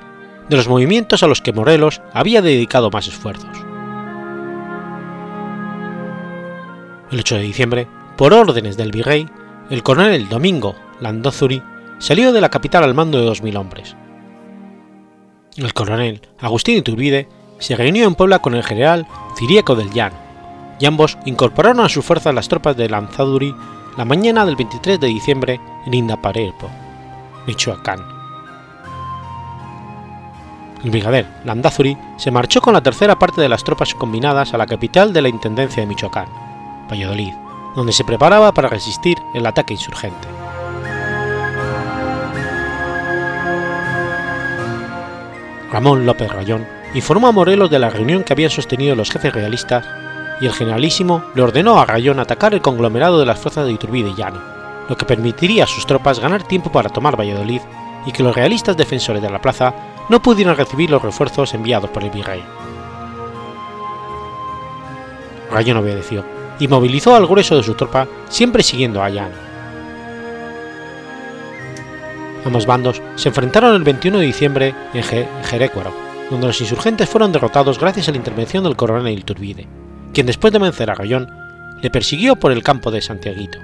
[0.50, 3.61] de los movimientos a los que Morelos había dedicado más esfuerzos.
[7.12, 7.88] El 8 de diciembre,
[8.18, 9.28] por órdenes del virrey,
[9.70, 11.62] el coronel Domingo Landazuri
[12.00, 13.98] salió de la capital al mando de 2.000 hombres.
[15.58, 17.28] El coronel Agustín Iturbide
[17.60, 19.06] se reunió en Puebla con el general
[19.38, 20.16] Ciriaco del Llano,
[20.80, 23.54] y ambos incorporaron a sus fuerzas las tropas de Lanzaduri
[23.98, 26.70] la mañana del 23 de diciembre en Indaparepo,
[27.46, 28.00] Michoacán.
[30.82, 34.66] El brigadier Landazuri se marchó con la tercera parte de las tropas combinadas a la
[34.66, 36.51] capital de la Intendencia de Michoacán,
[36.92, 37.34] Valladolid,
[37.76, 40.28] donde se preparaba para resistir el ataque insurgente.
[45.72, 49.86] Ramón López Rayón informó a Morelos de la reunión que habían sostenido los jefes realistas
[50.42, 54.10] y el generalísimo le ordenó a Rayón atacar el conglomerado de las fuerzas de Iturbide
[54.10, 54.42] y Llano,
[54.90, 57.62] lo que permitiría a sus tropas ganar tiempo para tomar Valladolid
[58.06, 59.74] y que los realistas defensores de la plaza
[60.10, 62.44] no pudieran recibir los refuerzos enviados por el virrey.
[65.52, 69.34] Rayón obedeció y movilizó al grueso de su tropa, siempre siguiendo a Llano.
[72.46, 75.04] Ambos bandos se enfrentaron el 21 de diciembre en
[75.44, 75.92] Jerecuaro,
[76.30, 79.68] donde los insurgentes fueron derrotados gracias a la intervención del coronel Iturbide,
[80.14, 81.28] quien después de vencer a Rayón,
[81.82, 83.58] le persiguió por el campo de Santiaguito,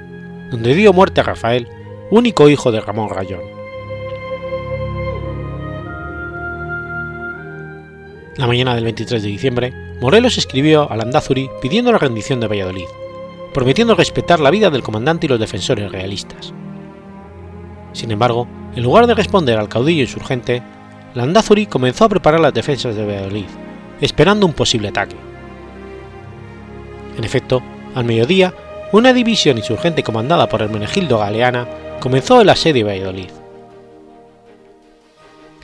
[0.50, 1.68] donde dio muerte a Rafael,
[2.10, 3.57] único hijo de Ramón Rayón.
[8.38, 12.86] La mañana del 23 de diciembre, Morelos escribió a Landazuri pidiendo la rendición de Valladolid,
[13.52, 16.54] prometiendo respetar la vida del comandante y los defensores realistas.
[17.94, 20.62] Sin embargo, en lugar de responder al caudillo insurgente,
[21.16, 23.48] Landazuri comenzó a preparar las defensas de Valladolid,
[24.02, 25.16] esperando un posible ataque.
[27.18, 27.64] En efecto,
[27.96, 28.54] al mediodía,
[28.92, 31.68] una división insurgente comandada por Hermenegildo Galeana
[32.00, 33.47] comenzó el asedio de Valladolid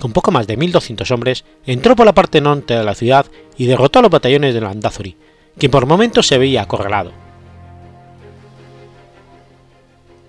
[0.03, 3.25] con poco más de 1.200 hombres, entró por la parte norte de la ciudad
[3.55, 5.15] y derrotó a los batallones de Landazuri,
[5.57, 7.13] quien por momentos se veía acorralado.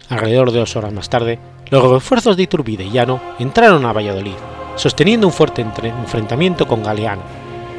[0.08, 4.36] Alrededor de dos horas más tarde, los refuerzos de Iturbide y Llano entraron a Valladolid,
[4.76, 7.22] sosteniendo un fuerte enfrentamiento con Galeano,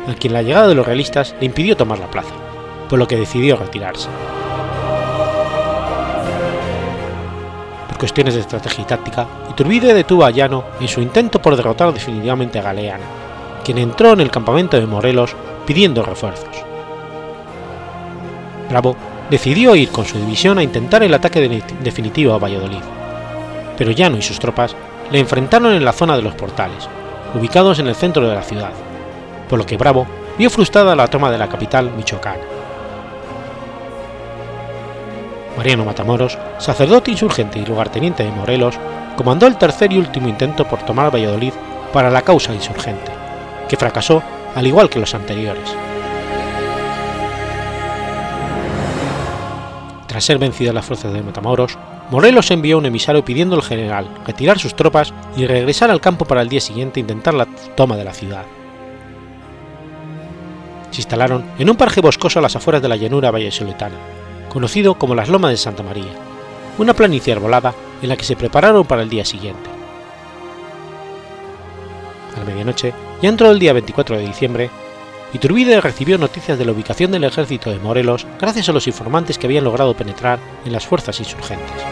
[0.05, 2.35] a quien la llegada de los realistas le impidió tomar la plaza,
[2.89, 4.09] por lo que decidió retirarse.
[7.87, 11.93] Por cuestiones de estrategia y táctica, Iturbide detuvo a Llano en su intento por derrotar
[11.93, 13.05] definitivamente a Galeana,
[13.63, 15.33] quien entró en el campamento de Morelos
[15.65, 16.49] pidiendo refuerzos.
[18.69, 18.97] Bravo
[19.29, 22.81] decidió ir con su división a intentar el ataque definitivo a Valladolid,
[23.77, 24.75] pero Llano y sus tropas
[25.09, 26.89] le enfrentaron en la zona de los portales,
[27.33, 28.71] ubicados en el centro de la ciudad,
[29.47, 30.05] por lo que Bravo
[30.37, 32.43] vio frustrada la toma de la capital michoacana.
[35.55, 38.77] Mariano Matamoros, sacerdote insurgente y lugarteniente de Morelos,
[39.15, 41.53] comandó el tercer y último intento por tomar Valladolid
[41.93, 43.11] para la causa insurgente,
[43.69, 44.21] que fracasó
[44.55, 45.75] al igual que los anteriores.
[50.07, 51.77] Tras ser vencidas las fuerzas de Matamoros,
[52.09, 56.41] Morelos envió un emisario pidiendo al general retirar sus tropas y regresar al campo para
[56.41, 58.45] el día siguiente intentar la toma de la ciudad.
[60.91, 63.95] Se instalaron en un paraje boscoso a las afueras de la llanura vallesoletana,
[64.47, 66.13] conocido como las Lomas de Santa María,
[66.77, 69.69] una planicie arbolada en la que se prepararon para el día siguiente.
[72.35, 74.69] A la medianoche, ya entró el día 24 de diciembre,
[75.33, 79.47] Iturbide recibió noticias de la ubicación del ejército de Morelos gracias a los informantes que
[79.47, 81.83] habían logrado penetrar en las fuerzas insurgentes.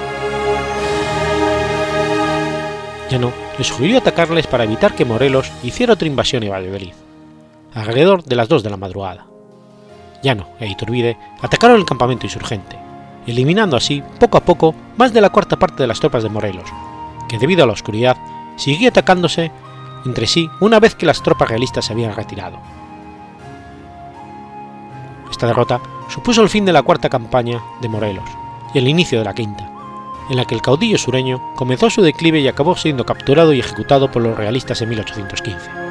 [3.10, 6.94] Llano le sugirió atacarles para evitar que Morelos hiciera otra invasión en Valladolid,
[7.74, 9.26] alrededor de las 2 de la madrugada.
[10.24, 12.78] Llano e Iturbide atacaron el campamento insurgente,
[13.28, 16.70] eliminando así poco a poco más de la cuarta parte de las tropas de Morelos,
[17.28, 18.18] que debido a la oscuridad
[18.56, 19.52] siguió atacándose
[20.06, 22.60] entre sí una vez que las tropas realistas se habían retirado.
[25.32, 28.30] Esta derrota supuso el fin de la cuarta campaña de Morelos
[28.74, 29.70] y el inicio de la quinta,
[30.30, 34.12] en la que el caudillo sureño comenzó su declive y acabó siendo capturado y ejecutado
[34.12, 35.83] por los realistas en 1815.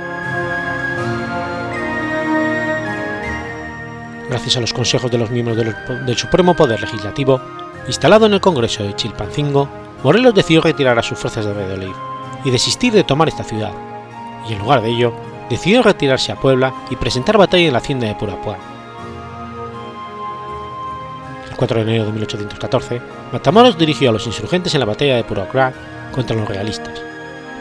[4.32, 7.38] Gracias a los consejos de los miembros del, Supremo Poder Legislativo,
[7.86, 9.68] instalado en el Congreso de Chilpancingo,
[10.02, 11.92] Morelos decidió retirar a sus fuerzas de Valladolid
[12.42, 13.72] y desistir de tomar esta ciudad,
[14.48, 15.12] y en lugar de ello,
[15.50, 18.56] decidió retirarse a Puebla y presentar batalla en la hacienda de Purapuá.
[21.50, 23.02] El 4 de enero de 1814,
[23.34, 25.74] Matamoros dirigió a los insurgentes en la batalla de Purapuá
[26.10, 27.02] contra los realistas,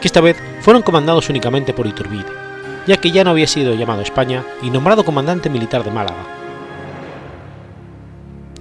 [0.00, 2.32] que esta vez fueron comandados únicamente por Iturbide,
[2.86, 6.41] ya que ya no había sido llamado a España y nombrado comandante militar de Málaga.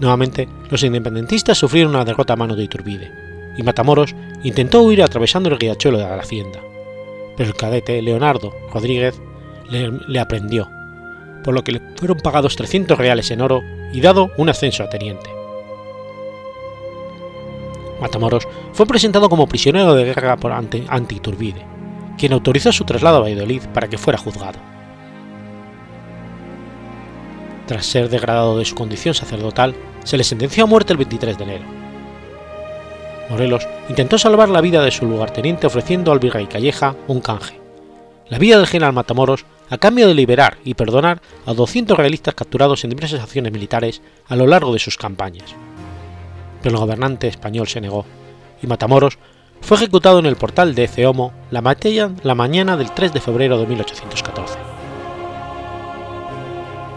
[0.01, 3.11] Nuevamente, los independentistas sufrieron una derrota a mano de Iturbide,
[3.55, 6.59] y Matamoros intentó huir atravesando el riachuelo de la hacienda,
[7.37, 9.21] pero el cadete Leonardo Rodríguez
[9.69, 10.67] le, aprendió,
[11.43, 13.61] por lo que le fueron pagados 300 reales en oro
[13.93, 15.29] y dado un ascenso a teniente.
[18.01, 21.63] Matamoros fue presentado como prisionero de guerra por ante, ante Iturbide,
[22.17, 24.57] quien autorizó su traslado a Valladolid para que fuera juzgado.
[27.67, 31.43] Tras ser degradado de su condición sacerdotal, se le sentenció a muerte el 23 de
[31.43, 31.63] enero.
[33.29, 37.59] Morelos intentó salvar la vida de su lugarteniente ofreciendo al virrey Calleja un canje,
[38.27, 42.83] la vida del general Matamoros a cambio de liberar y perdonar a 200 realistas capturados
[42.83, 45.55] en diversas acciones militares a lo largo de sus campañas.
[46.61, 48.05] Pero el gobernante español se negó,
[48.61, 49.17] y Matamoros
[49.61, 51.61] fue ejecutado en el portal de Ceomo la,
[52.23, 54.59] la mañana del 3 de febrero de 1814.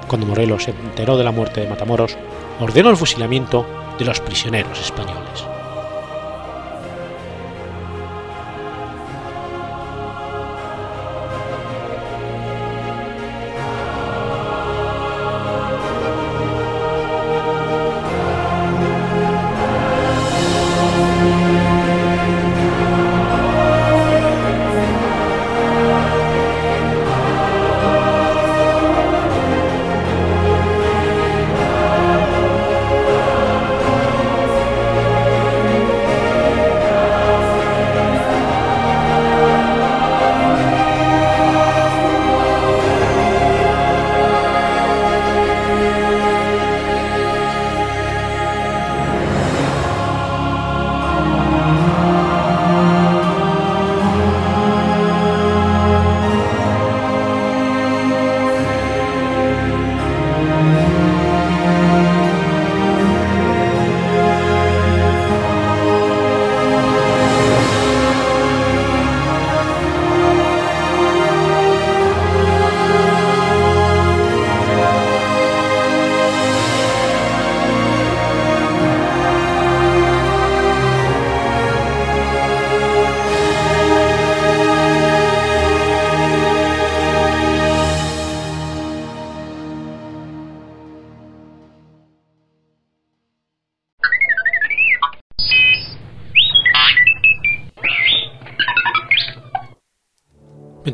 [0.09, 2.16] Cuando Morelos se enteró de la muerte de Matamoros,
[2.61, 3.66] ordenó el fusilamiento
[3.98, 5.44] de los prisioneros españoles.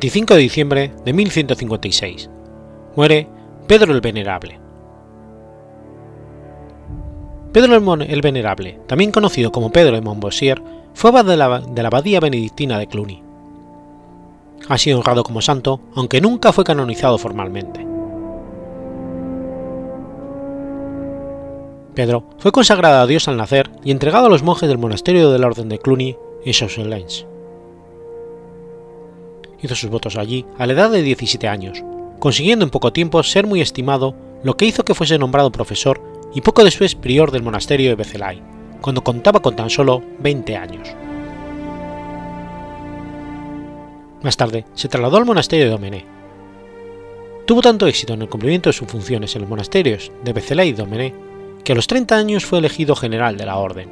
[0.00, 2.30] 25 de diciembre de 1156.
[2.96, 3.28] Muere
[3.66, 4.58] Pedro el Venerable.
[7.52, 10.62] Pedro el Venerable, también conocido como Pedro de Montboissier,
[10.94, 13.22] fue abad de la, abadía benedictina de Cluny.
[14.70, 17.86] Ha sido honrado como santo, aunque nunca fue canonizado formalmente.
[21.94, 25.38] Pedro fue consagrado a Dios al nacer y entregado a los monjes del monasterio de
[25.38, 27.26] la Orden de Cluny en Chauchelens
[29.62, 31.82] hizo sus votos allí a la edad de 17 años,
[32.18, 36.00] consiguiendo en poco tiempo ser muy estimado, lo que hizo que fuese nombrado profesor
[36.34, 38.42] y poco después prior del monasterio de Becelay,
[38.80, 40.88] cuando contaba con tan solo 20 años.
[44.22, 46.04] Más tarde se trasladó al monasterio de Domené.
[47.46, 50.72] Tuvo tanto éxito en el cumplimiento de sus funciones en los monasterios de Becelay y
[50.72, 51.14] Domené
[51.64, 53.88] que a los 30 años fue elegido general de la orden.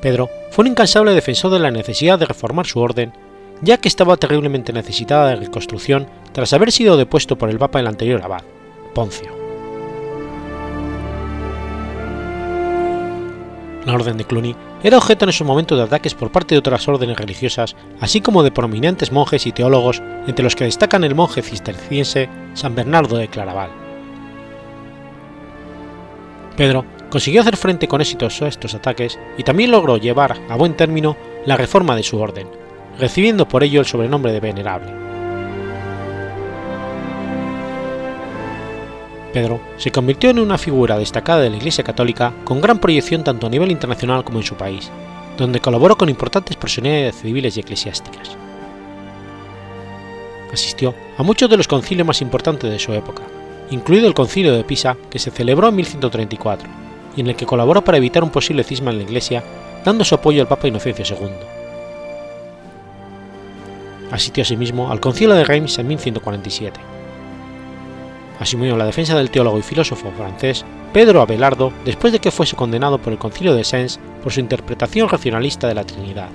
[0.00, 3.12] Pedro fue un incansable defensor de la necesidad de reformar su orden,
[3.60, 7.86] ya que estaba terriblemente necesitada de reconstrucción tras haber sido depuesto por el Papa el
[7.86, 8.40] anterior abad,
[8.94, 9.36] Poncio.
[13.84, 16.88] La orden de Cluny era objeto en esos momentos de ataques por parte de otras
[16.88, 21.42] órdenes religiosas, así como de prominentes monjes y teólogos, entre los que destacan el monje
[21.42, 23.68] cisterciense San Bernardo de Claraval.
[26.56, 30.74] Pedro consiguió hacer frente con éxito a estos ataques y también logró llevar a buen
[30.74, 32.46] término la reforma de su orden,
[32.98, 34.92] recibiendo por ello el sobrenombre de Venerable.
[39.32, 43.46] Pedro se convirtió en una figura destacada de la Iglesia Católica con gran proyección tanto
[43.46, 44.90] a nivel internacional como en su país,
[45.38, 48.36] donde colaboró con importantes personalidades civiles y eclesiásticas.
[50.52, 53.22] Asistió a muchos de los concilios más importantes de su época,
[53.70, 56.85] incluido el concilio de Pisa que se celebró en 1134,
[57.20, 59.42] en el que colaboró para evitar un posible cisma en la Iglesia,
[59.84, 61.28] dando su apoyo al Papa Inocencio II.
[64.10, 66.96] Asistió asimismo al concilio de Reims en 1147
[68.40, 72.98] asumió la defensa del teólogo y filósofo francés Pedro Abelardo después de que fuese condenado
[72.98, 76.28] por el Concilio de Sens por su interpretación racionalista de la Trinidad.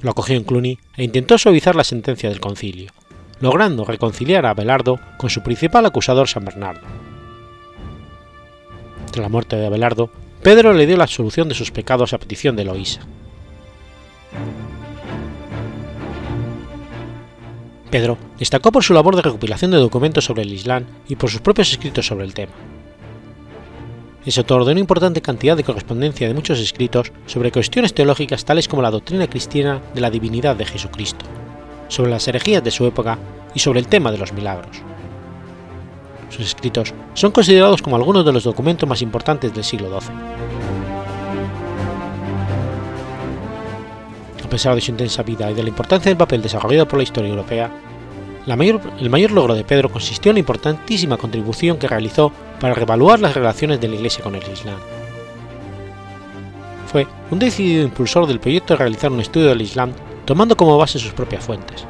[0.00, 2.92] Lo acogió en Cluny e intentó suavizar la sentencia del concilio,
[3.40, 6.86] logrando reconciliar a Abelardo con su principal acusador San Bernardo.
[9.10, 10.10] Tras la muerte de Abelardo,
[10.42, 13.00] Pedro le dio la absolución de sus pecados a petición de Loísa.
[17.90, 21.40] Pedro destacó por su labor de recopilación de documentos sobre el Islam y por sus
[21.40, 22.52] propios escritos sobre el tema.
[24.26, 28.68] Es autor de una importante cantidad de correspondencia de muchos escritos sobre cuestiones teológicas tales
[28.68, 31.24] como la doctrina cristiana de la divinidad de Jesucristo,
[31.88, 33.18] sobre las herejías de su época
[33.54, 34.82] y sobre el tema de los milagros.
[36.28, 40.12] Sus escritos son considerados como algunos de los documentos más importantes del siglo XII.
[44.48, 47.02] a pesar de su intensa vida y de la importancia del papel desarrollado por la
[47.02, 47.70] historia europea,
[48.46, 53.34] el mayor logro de Pedro consistió en la importantísima contribución que realizó para revaluar las
[53.34, 54.78] relaciones de la Iglesia con el Islam.
[56.90, 59.92] Fue un decidido impulsor del proyecto de realizar un estudio del Islam
[60.24, 61.86] tomando como base sus propias fuentes.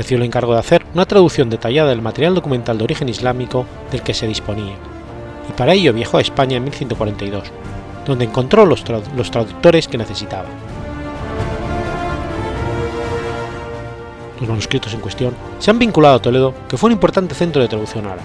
[0.00, 4.00] Recibió el encargo de hacer una traducción detallada del material documental de origen islámico del
[4.00, 4.72] que se disponía,
[5.46, 7.44] y para ello viajó a España en 1142,
[8.06, 8.82] donde encontró los,
[9.14, 10.46] los traductores que necesitaba.
[14.40, 17.68] Los manuscritos en cuestión se han vinculado a Toledo, que fue un importante centro de
[17.68, 18.22] traducción árabe.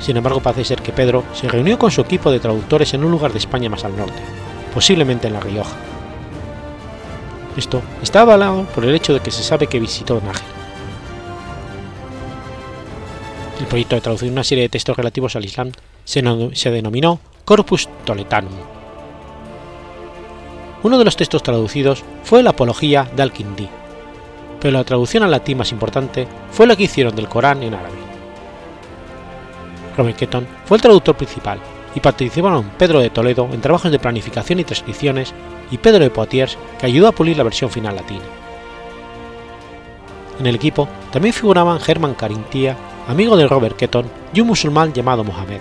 [0.00, 3.10] Sin embargo, parece ser que Pedro se reunió con su equipo de traductores en un
[3.10, 4.22] lugar de España más al norte,
[4.72, 5.76] posiblemente en La Rioja.
[7.54, 10.53] Esto está avalado por el hecho de que se sabe que visitó Nájera.
[13.64, 15.72] El proyecto de traducir una serie de textos relativos al Islam
[16.04, 16.20] se,
[16.70, 18.52] denominó Corpus Toletanum.
[20.82, 23.66] Uno de los textos traducidos fue la Apología de Al-Kindi,
[24.60, 27.96] pero la traducción al latín más importante fue la que hicieron del Corán en árabe.
[29.96, 31.58] Robert Ketton fue el traductor principal
[31.94, 35.32] y participaron Pedro de Toledo en trabajos de planificación y transcripciones
[35.70, 38.24] y Pedro de Poitiers que ayudó a pulir la versión final latina.
[40.38, 42.76] En el equipo también figuraban Herman Carintia,
[43.08, 45.60] amigo de Robert Ketton, y un musulmán llamado Mohamed.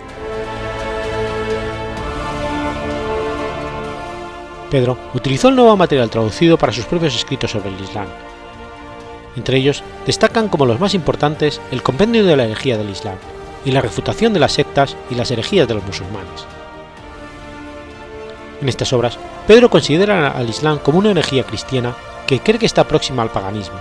[4.70, 8.08] Pedro utilizó el nuevo material traducido para sus propios escritos sobre el Islam,
[9.36, 13.16] entre ellos destacan como los más importantes el Compendio de la herejía del Islam
[13.66, 16.46] y la refutación de las sectas y las herejías de los musulmanes.
[18.62, 19.18] En estas obras,
[19.48, 21.96] Pedro considera al Islam como una herejía cristiana
[22.28, 23.78] que cree que está próxima al paganismo.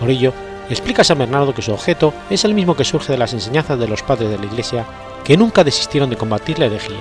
[0.00, 0.32] Por ello,
[0.70, 3.88] explica San Bernardo que su objeto es el mismo que surge de las enseñanzas de
[3.88, 4.86] los padres de la Iglesia
[5.24, 7.00] que nunca desistieron de combatir la herejía,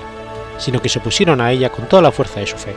[0.58, 2.76] sino que se opusieron a ella con toda la fuerza de su fe,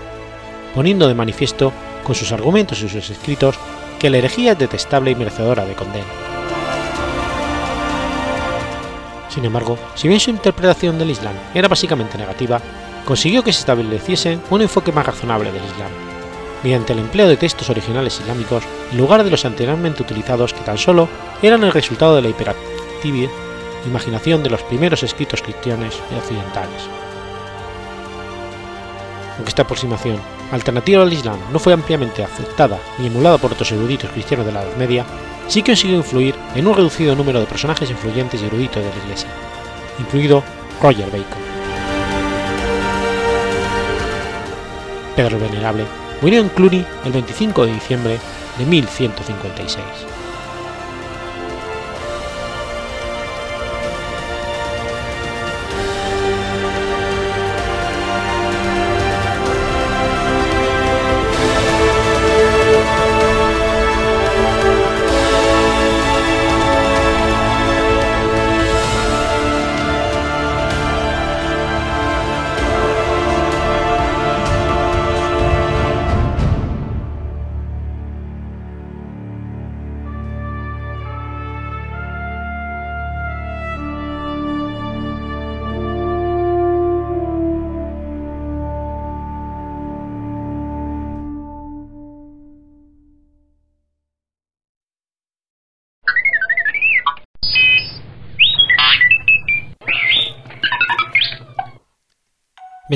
[0.75, 1.73] poniendo de manifiesto
[2.03, 3.57] con sus argumentos y sus escritos
[3.99, 6.07] que la herejía es detestable y merecedora de condena.
[9.29, 12.61] Sin embargo, si bien su interpretación del Islam era básicamente negativa,
[13.05, 16.14] consiguió que se estableciese un enfoque más razonable del Islam,
[16.65, 20.79] mediante el empleo de textos originales islámicos en lugar de los anteriormente utilizados que tan
[20.79, 21.09] solo
[21.43, 22.75] eran el resultado de la hiperactiva
[23.87, 26.83] imaginación de los primeros escritos cristianos y occidentales.
[29.37, 30.19] Aunque esta aproximación
[30.53, 34.63] alternativa al Islam no fue ampliamente aceptada ni emulada por otros eruditos cristianos de la
[34.63, 35.05] Edad Media,
[35.49, 39.29] sí consiguió influir en un reducido número de personajes influyentes y eruditos de la Iglesia,
[39.99, 40.43] incluido
[40.81, 41.45] Roger Bacon.
[45.17, 45.85] Pedro Venerable
[46.25, 48.19] murió en Cluny el 25 de diciembre
[48.57, 50.14] de 1156.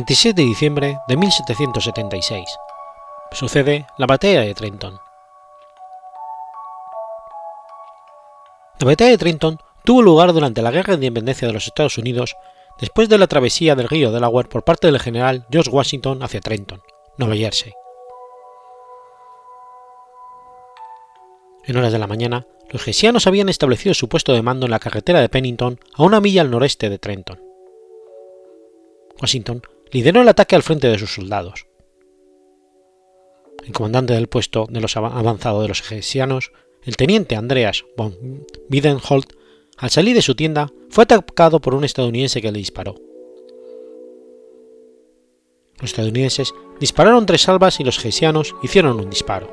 [0.09, 2.48] 27 de diciembre de 1776.
[3.30, 4.98] Sucede la batalla de Trenton.
[8.80, 12.36] La batalla de Trenton tuvo lugar durante la Guerra de Independencia de los Estados Unidos
[12.80, 16.80] después de la travesía del río Delaware por parte del general George Washington hacia Trenton,
[17.18, 17.74] Nueva Jersey.
[21.64, 24.78] En horas de la mañana, los hessianos habían establecido su puesto de mando en la
[24.78, 27.42] carretera de Pennington a una milla al noreste de Trenton.
[29.20, 29.61] Washington
[29.91, 31.66] lideró el ataque al frente de sus soldados.
[33.64, 36.53] El comandante del puesto de los avanzado de los hessianos,
[36.84, 39.32] el teniente Andreas von Wiedenholt,
[39.76, 42.95] al salir de su tienda, fue atacado por un estadounidense que le disparó.
[45.80, 49.53] Los estadounidenses dispararon tres salvas y los hessianos hicieron un disparo.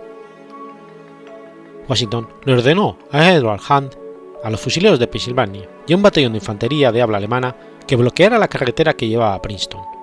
[1.87, 3.95] Washington le ordenó a Edward Hunt,
[4.43, 7.55] a los fusileros de Pensilvania y a un batallón de infantería de habla alemana
[7.87, 9.94] que bloqueara la carretera que llevaba a Princeton.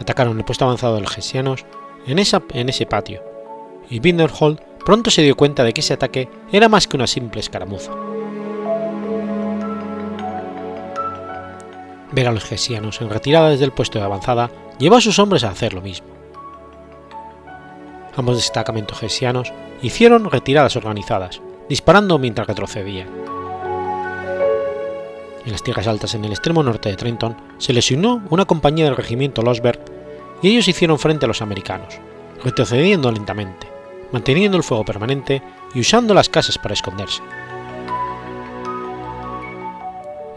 [0.00, 1.64] Atacaron el puesto avanzado de los hessianos
[2.06, 3.22] en, ese patio,
[3.88, 7.40] y Binderhold pronto se dio cuenta de que ese ataque era más que una simple
[7.40, 7.92] escaramuza.
[12.12, 15.44] Ver a los hessianos en retirada desde el puesto de avanzada llevó a sus hombres
[15.44, 16.08] a hacer lo mismo.
[18.16, 23.08] Ambos destacamentos hessianos hicieron retiradas organizadas, disparando mientras retrocedían.
[25.50, 28.84] En las tierras altas en el extremo norte de Trenton se les unió una compañía
[28.84, 29.80] del regimiento Losberg
[30.42, 31.98] y ellos hicieron frente a los americanos,
[32.44, 33.66] retrocediendo lentamente,
[34.12, 35.42] manteniendo el fuego permanente
[35.74, 37.20] y usando las casas para esconderse.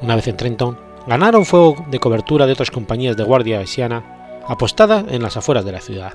[0.01, 5.05] Una vez en Trenton, ganaron fuego de cobertura de otras compañías de guardia hessiana apostadas
[5.09, 6.13] en las afueras de la ciudad.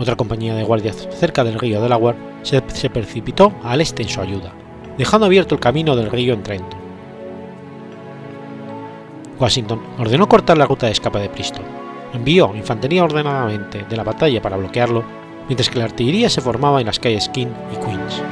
[0.00, 4.20] Otra compañía de guardias cerca del río Delaware se, se precipitó al este en su
[4.20, 4.52] ayuda,
[4.98, 6.80] dejando abierto el camino del río en Trenton.
[9.38, 11.64] Washington ordenó cortar la ruta de escape de Princeton,
[12.12, 15.02] envió infantería ordenadamente de la batalla para bloquearlo,
[15.48, 18.22] mientras que la artillería se formaba en las calles King y Queens.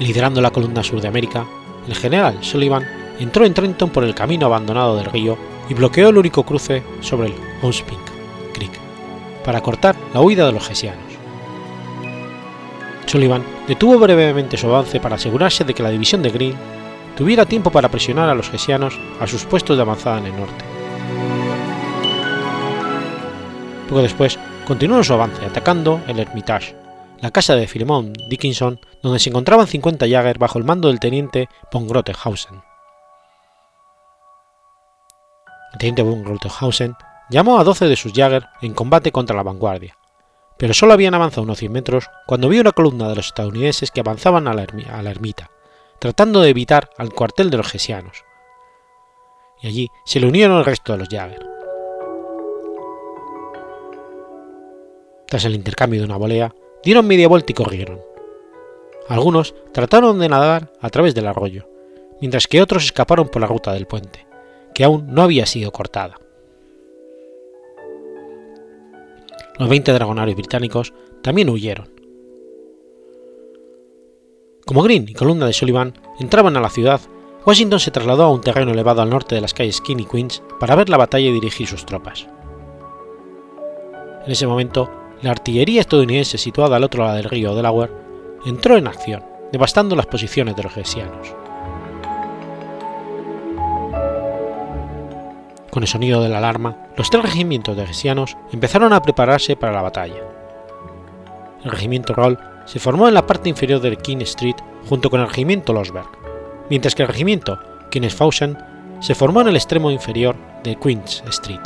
[0.00, 1.46] Liderando la columna sur de América,
[1.86, 2.84] el general Sullivan
[3.18, 5.36] entró en Trenton por el camino abandonado del río
[5.68, 8.00] y bloqueó el único cruce sobre el Hunspink
[8.54, 8.72] Creek
[9.44, 11.09] para cortar la huida de los hessianos.
[13.10, 16.54] Sullivan detuvo brevemente su avance para asegurarse de que la división de Green
[17.16, 20.64] tuviera tiempo para presionar a los hessianos a sus puestos de avanzada en el norte.
[23.88, 26.76] Poco después, continuó su avance atacando el Hermitage,
[27.20, 31.48] la casa de Philemon Dickinson, donde se encontraban 50 Jagger bajo el mando del teniente
[31.72, 32.62] von Grotehausen.
[35.72, 36.94] El teniente von Grotehausen
[37.28, 39.96] llamó a 12 de sus Jagger en combate contra la vanguardia,
[40.60, 44.00] pero solo habían avanzado unos 100 metros cuando vio una columna de los estadounidenses que
[44.00, 45.50] avanzaban a la, ermita,
[45.98, 48.24] tratando de evitar al cuartel de los hessianos.
[49.62, 51.46] Y allí se le unieron el resto de los Jagger.
[55.28, 56.54] Tras el intercambio de una volea,
[56.84, 58.02] dieron media vuelta y corrieron.
[59.08, 61.70] Algunos trataron de nadar a través del arroyo,
[62.20, 64.26] mientras que otros escaparon por la ruta del puente,
[64.74, 66.18] que aún no había sido cortada.
[69.60, 71.90] Los 20 dragonarios británicos también huyeron.
[74.64, 76.98] Como Green y Columna de Sullivan entraban a la ciudad,
[77.44, 80.42] Washington se trasladó a un terreno elevado al norte de las calles King y Queens
[80.58, 82.26] para ver la batalla y dirigir sus tropas.
[84.24, 84.90] En ese momento,
[85.20, 87.92] la artillería estadounidense situada al otro lado del río Delaware
[88.46, 91.34] entró en acción, devastando las posiciones de los hessianos.
[95.70, 99.72] Con el sonido de la alarma, los tres regimientos de hessianos empezaron a prepararse para
[99.72, 100.20] la batalla.
[101.64, 104.56] El regimiento Roll se formó en la parte inferior del King Street
[104.88, 106.08] junto con el regimiento Losberg,
[106.68, 107.58] mientras que el regimiento
[107.90, 108.58] Kinesfausen
[109.00, 111.60] se formó en el extremo inferior de Queens Street.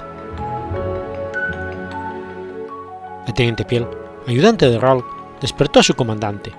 [3.26, 3.86] El teniente Piel,
[4.26, 5.04] ayudante de Roll,
[5.40, 6.52] despertó a su comandante,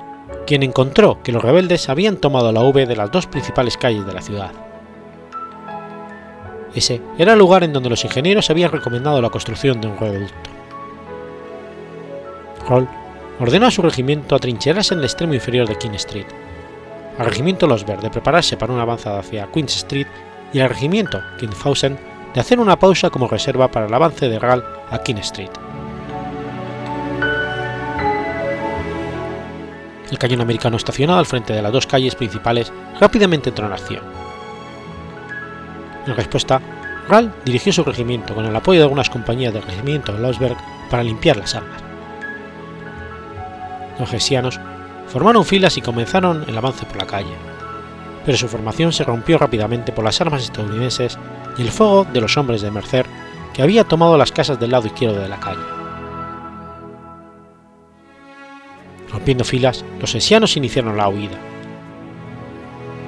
[0.47, 4.13] quien encontró que los rebeldes habían tomado la V de las dos principales calles de
[4.13, 4.64] la ciudad.
[6.75, 10.49] Ese era el lugar en donde los ingenieros habían recomendado la construcción de un reducto.
[12.67, 12.87] Roll
[13.39, 16.27] ordenó a su regimiento atrincherarse en el extremo inferior de King Street,
[17.17, 20.07] al regimiento Losberg de prepararse para una avanzada hacia Queen's Street
[20.51, 21.97] y al regimiento Kinfausen
[22.33, 25.51] de hacer una pausa como reserva para el avance de Ral a King Street.
[30.11, 34.24] El cañón americano estacionado al frente de las dos calles principales rápidamente entró en acción
[36.07, 36.61] en respuesta,
[37.07, 40.57] Ral dirigió su regimiento con el apoyo de algunas compañías del regimiento de Losberg
[40.89, 41.83] para limpiar las armas.
[43.99, 44.59] Los hessianos
[45.07, 47.33] formaron filas y comenzaron el avance por la calle,
[48.25, 51.17] pero su formación se rompió rápidamente por las armas estadounidenses
[51.57, 53.05] y el fuego de los hombres de Mercer
[53.53, 55.63] que había tomado las casas del lado izquierdo de la calle.
[59.11, 61.37] Rompiendo filas, los hessianos iniciaron la huida.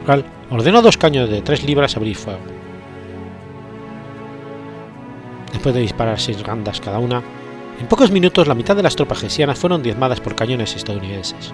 [0.05, 2.56] Ral ordenó dos cañones de tres libras abrir fuego.
[5.51, 7.21] Después de disparar seis randas cada una,
[7.79, 11.53] en pocos minutos la mitad de las tropas hessianas fueron diezmadas por cañones estadounidenses.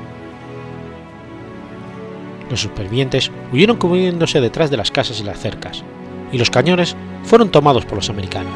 [2.50, 5.84] Los supervivientes huyeron cubriéndose detrás de las casas y las cercas,
[6.32, 8.54] y los cañones fueron tomados por los americanos.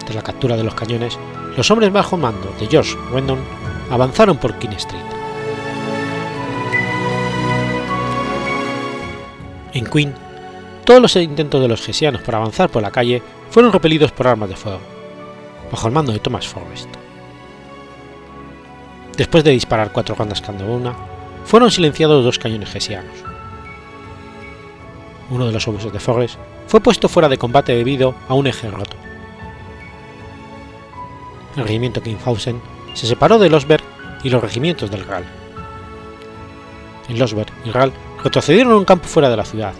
[0.00, 1.18] Tras la captura de los cañones,
[1.56, 3.38] los hombres bajo mando de George Wendon
[3.90, 5.02] avanzaron por King Street.
[9.72, 10.14] En Queen,
[10.86, 13.20] todos los intentos de los hessianos por avanzar por la calle
[13.50, 14.80] fueron repelidos por armas de fuego,
[15.70, 16.88] bajo el mando de Thomas Forrest.
[19.16, 20.94] Después de disparar cuatro rondas cada una,
[21.44, 23.16] fueron silenciados dos cañones hessianos.
[25.28, 26.36] Uno de los obuses de Forrest
[26.68, 28.96] fue puesto fuera de combate debido a un eje roto.
[31.56, 32.60] El regimiento Kinghausen
[32.94, 33.82] se separó de Losberg
[34.22, 35.24] y los regimientos del RAL.
[37.08, 39.74] En Losberg y RAL retrocedieron a un campo fuera de la ciudad,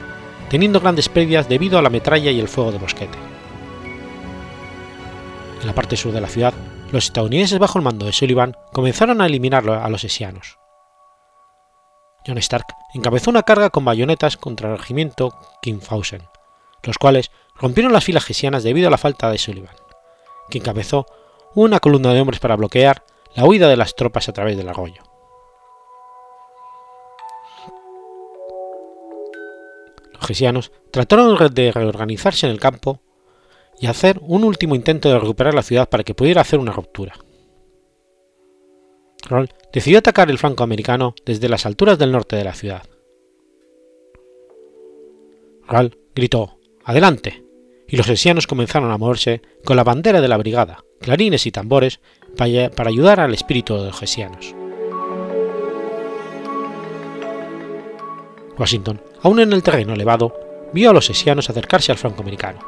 [0.48, 3.18] teniendo grandes pérdidas debido a la metralla y el fuego de mosquete.
[5.60, 6.54] En la parte sur de la ciudad,
[6.92, 10.58] los estadounidenses bajo el mando de Sullivan comenzaron a eliminar a los hessianos.
[12.26, 15.32] John Stark encabezó una carga con bayonetas contra el regimiento
[15.62, 16.22] Kinghausen,
[16.82, 19.74] los cuales rompieron las filas hessianas debido a la falta de Sullivan,
[20.50, 21.06] que encabezó
[21.54, 25.02] una columna de hombres para bloquear la huida de las tropas a través del arroyo.
[30.90, 33.00] Trataron de reorganizarse en el campo
[33.78, 37.14] y hacer un último intento de recuperar la ciudad para que pudiera hacer una ruptura.
[39.28, 42.82] Roll decidió atacar el flanco americano desde las alturas del norte de la ciudad.
[45.68, 47.44] Roll gritó ¡Adelante!
[47.88, 52.00] y los hessianos comenzaron a moverse con la bandera de la brigada, clarines y tambores
[52.36, 54.54] para ayudar al espíritu de los hessianos.
[58.58, 60.32] Washington, aún en el terreno elevado,
[60.72, 62.60] vio a los hessianos acercarse al flanco americano.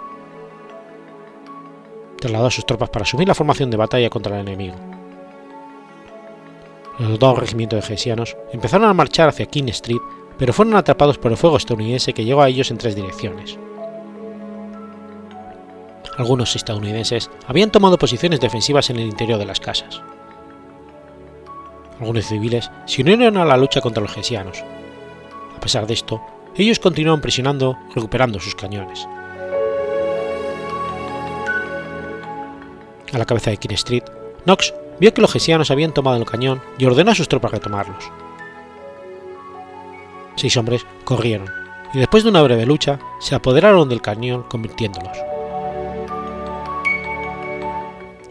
[2.19, 4.75] Trasladó a sus tropas para asumir la formación de batalla contra el enemigo.
[6.99, 10.01] Los dos regimientos de hessianos empezaron a marchar hacia King Street,
[10.37, 13.57] pero fueron atrapados por el fuego estadounidense que llegó a ellos en tres direcciones.
[16.17, 20.03] Algunos estadounidenses habían tomado posiciones defensivas en el interior de las casas.
[22.01, 24.65] Algunos civiles se unieron a la lucha contra los hessianos.
[25.57, 26.21] A pesar de esto,
[26.57, 29.07] ellos continuaron presionando, recuperando sus cañones.
[33.13, 34.05] A la cabeza de King Street,
[34.45, 38.11] Knox vio que los hessianos habían tomado el cañón y ordenó a sus tropas retomarlos.
[40.37, 41.51] Seis hombres corrieron
[41.95, 45.17] y después de una breve lucha se apoderaron del cañón convirtiéndolos.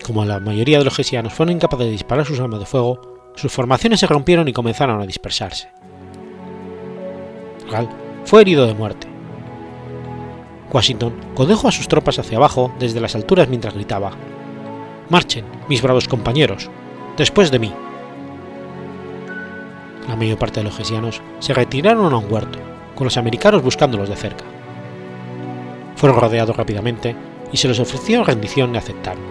[0.05, 3.51] Como la mayoría de los hessianos fueron incapaces de disparar sus armas de fuego, sus
[3.51, 5.69] formaciones se rompieron y comenzaron a dispersarse.
[8.27, 9.07] Fue herido de muerte.
[10.69, 14.11] Washington condujo a sus tropas hacia abajo desde las alturas mientras gritaba:
[15.09, 16.69] Marchen, mis bravos compañeros,
[17.15, 17.73] después de mí.
[20.09, 22.59] La mayor parte de los hessianos se retiraron a un huerto,
[22.95, 24.43] con los americanos buscándolos de cerca.
[25.95, 27.15] Fueron rodeados rápidamente
[27.53, 29.23] y se les ofreció rendición y aceptaron.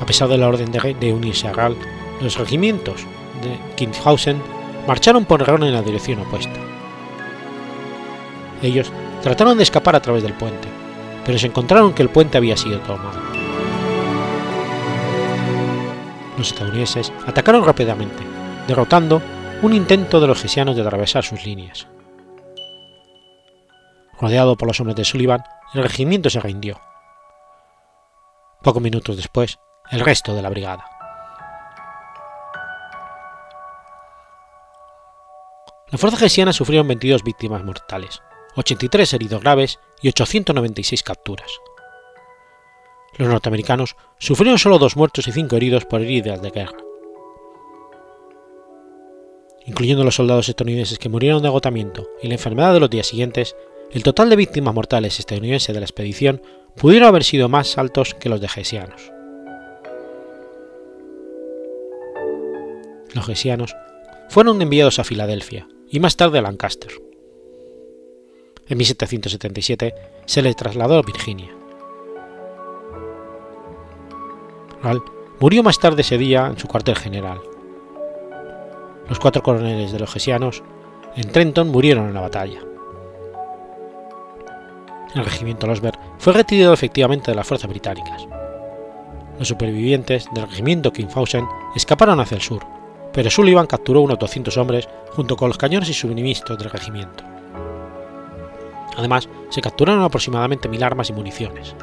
[0.00, 1.76] A pesar de la orden de, unirse a Gal,
[2.22, 3.06] los regimientos
[3.44, 4.42] de Kinghausen
[4.86, 6.58] marcharon por error en la dirección opuesta.
[8.62, 8.90] Ellos
[9.22, 10.68] trataron de escapar a través del puente,
[11.24, 13.20] pero se encontraron que el puente había sido tomado.
[16.36, 18.22] Los estadounidenses atacaron rápidamente,
[18.66, 19.22] derrotando
[19.62, 21.86] un intento de los hessianos de atravesar sus líneas.
[24.20, 26.80] Rodeado por los hombres de Sullivan, el regimiento se rindió.
[28.62, 29.58] Pocos minutos después,
[29.90, 30.93] el resto de la brigada.
[35.94, 38.20] La fuerza hessiana sufrieron 22 víctimas mortales,
[38.56, 41.48] 83 heridos graves y 896 capturas.
[43.16, 46.78] Los norteamericanos sufrieron solo dos muertos y cinco heridos por heridas de guerra.
[49.66, 53.54] Incluyendo los soldados estadounidenses que murieron de agotamiento y la enfermedad de los días siguientes,
[53.92, 56.42] el total de víctimas mortales estadounidenses de la expedición
[56.74, 59.12] pudieron haber sido más altos que los de hessianos.
[63.14, 63.76] los hessianos,
[64.28, 66.90] fueron enviados a Filadelfia y más tarde a Lancaster.
[68.66, 69.94] En 1777
[70.26, 71.54] se les trasladó a Virginia.
[74.82, 75.04] Rall
[75.38, 77.40] murió más tarde ese día en su cuartel general.
[79.08, 80.64] Los cuatro coroneles de los hessianos
[81.14, 82.58] en Trenton murieron en la batalla.
[85.14, 88.26] El regimiento Losberg fue retirado efectivamente de las fuerzas británicas.
[89.38, 92.73] Los supervivientes del regimiento Kingfausen escaparon hacia el sur,
[93.14, 97.24] pero Sullivan capturó unos 200 hombres junto con los cañones y suministros del regimiento.
[98.96, 101.74] Además, se capturaron aproximadamente mil armas y municiones.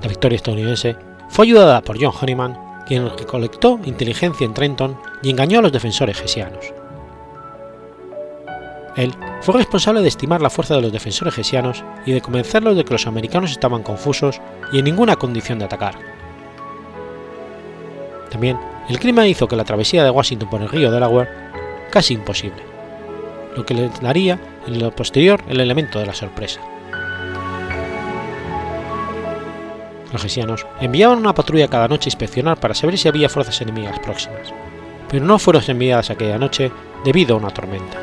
[0.00, 0.96] La victoria estadounidense
[1.28, 6.20] fue ayudada por John Honeyman, quien recolectó inteligencia en Trenton y engañó a los defensores
[6.20, 6.72] hessianos.
[8.96, 9.12] Él
[9.42, 12.94] fue responsable de estimar la fuerza de los defensores hessianos y de convencerlos de que
[12.94, 14.40] los americanos estaban confusos
[14.72, 16.17] y en ninguna condición de atacar.
[18.30, 18.58] También,
[18.88, 21.28] el clima hizo que la travesía de Washington por el río Delaware
[21.90, 22.62] casi imposible,
[23.56, 26.60] lo que le daría en lo posterior el elemento de la sorpresa.
[30.12, 33.98] Los hessianos enviaban una patrulla cada noche a inspeccionar para saber si había fuerzas enemigas
[33.98, 34.52] próximas,
[35.08, 36.70] pero no fueron enviadas aquella noche
[37.04, 37.98] debido a una tormenta.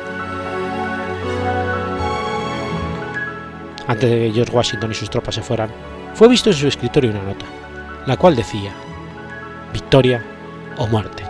[3.88, 5.70] Antes de que George Washington y sus tropas se fueran,
[6.14, 7.44] fue visto en su escritorio una nota,
[8.06, 8.72] la cual decía,
[9.72, 10.24] victoria
[10.78, 11.24] o muerte.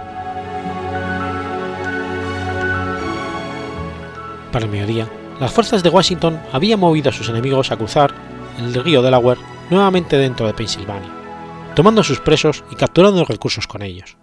[4.52, 5.08] Para el mediodía,
[5.40, 8.14] las fuerzas de Washington habían movido a sus enemigos a cruzar
[8.58, 11.10] el río Delaware nuevamente dentro de Pensilvania,
[11.74, 14.16] tomando sus presos y capturando recursos con ellos.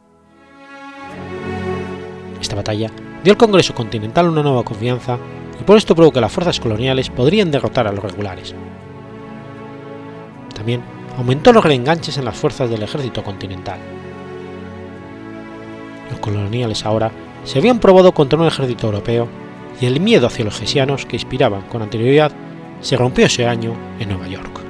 [2.42, 2.90] Esta batalla
[3.24, 5.18] dio al Congreso Continental una nueva confianza
[5.60, 8.56] y por esto probó que las fuerzas coloniales podrían derrotar a los regulares.
[10.56, 10.82] También
[11.18, 13.80] aumentó los reenganches en las fuerzas del ejército continental.
[16.10, 17.12] Los coloniales ahora
[17.44, 19.28] se habían probado contra un ejército europeo
[19.82, 22.32] y el miedo hacia los hessianos que inspiraban con anterioridad
[22.82, 24.63] se rompió ese año en Nueva York.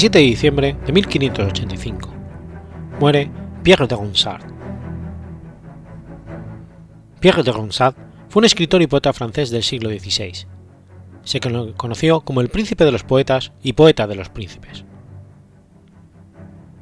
[0.00, 2.08] 27 de diciembre de 1585.
[3.00, 3.30] Muere
[3.62, 4.50] Pierre de Ronsard.
[7.20, 7.94] Pierre de Ronsard
[8.30, 10.46] fue un escritor y poeta francés del siglo XVI.
[11.22, 11.40] Se
[11.76, 14.86] conoció como el príncipe de los poetas y poeta de los príncipes.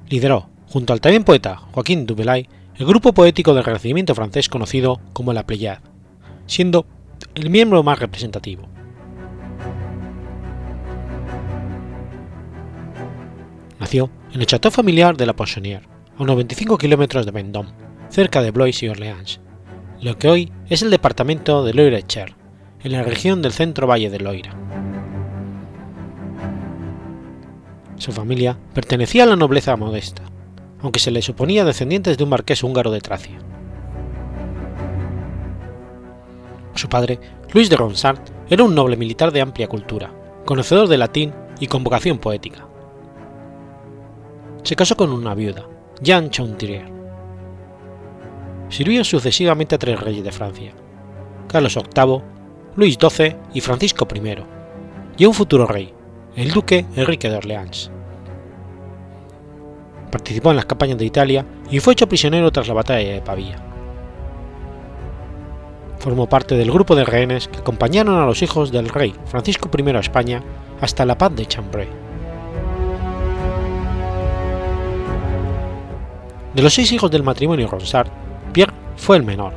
[0.09, 5.33] Lideró, junto al también poeta Joaquín Dubelay, el grupo poético del Renacimiento francés conocido como
[5.33, 5.81] la Pléiade,
[6.47, 6.87] siendo
[7.35, 8.69] el miembro más representativo.
[13.89, 17.70] Nació en el chateau familiar de la Poissonnière, a unos 25 kilómetros de Vendôme,
[18.11, 19.41] cerca de Blois y Orléans,
[20.03, 22.34] lo que hoy es el departamento de Loire-et-Cher,
[22.82, 24.55] en la región del centro valle de Loira.
[27.97, 30.22] Su familia pertenecía a la nobleza modesta,
[30.82, 33.39] aunque se le suponía descendientes de un marqués húngaro de Tracia.
[36.74, 37.20] Su padre,
[37.55, 38.20] Luis de Ronsard,
[38.51, 40.12] era un noble militar de amplia cultura,
[40.45, 42.68] conocedor de latín y con vocación poética
[44.63, 45.67] se casó con una viuda,
[46.03, 46.91] Jeanne Chantrier.
[48.69, 50.73] Sirvió sucesivamente a tres reyes de Francia,
[51.47, 52.23] Carlos VIII,
[52.77, 54.37] Luis XII y Francisco I,
[55.17, 55.93] y a un futuro rey,
[56.37, 57.91] el duque Enrique de Orleans.
[60.11, 63.63] Participó en las campañas de Italia y fue hecho prisionero tras la batalla de Pavía.
[65.99, 69.91] Formó parte del grupo de rehenes que acompañaron a los hijos del rey Francisco I
[69.91, 70.43] a España
[70.81, 72.08] hasta la paz de Chambray.
[76.55, 78.09] De los seis hijos del matrimonio Ronsard,
[78.53, 79.53] Pierre fue el menor.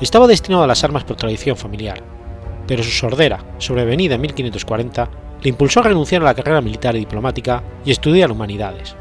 [0.00, 2.02] Estaba destinado a las armas por tradición familiar,
[2.66, 5.08] pero su sordera, sobrevenida en 1540,
[5.42, 8.96] le impulsó a renunciar a la carrera militar y diplomática y estudiar humanidades.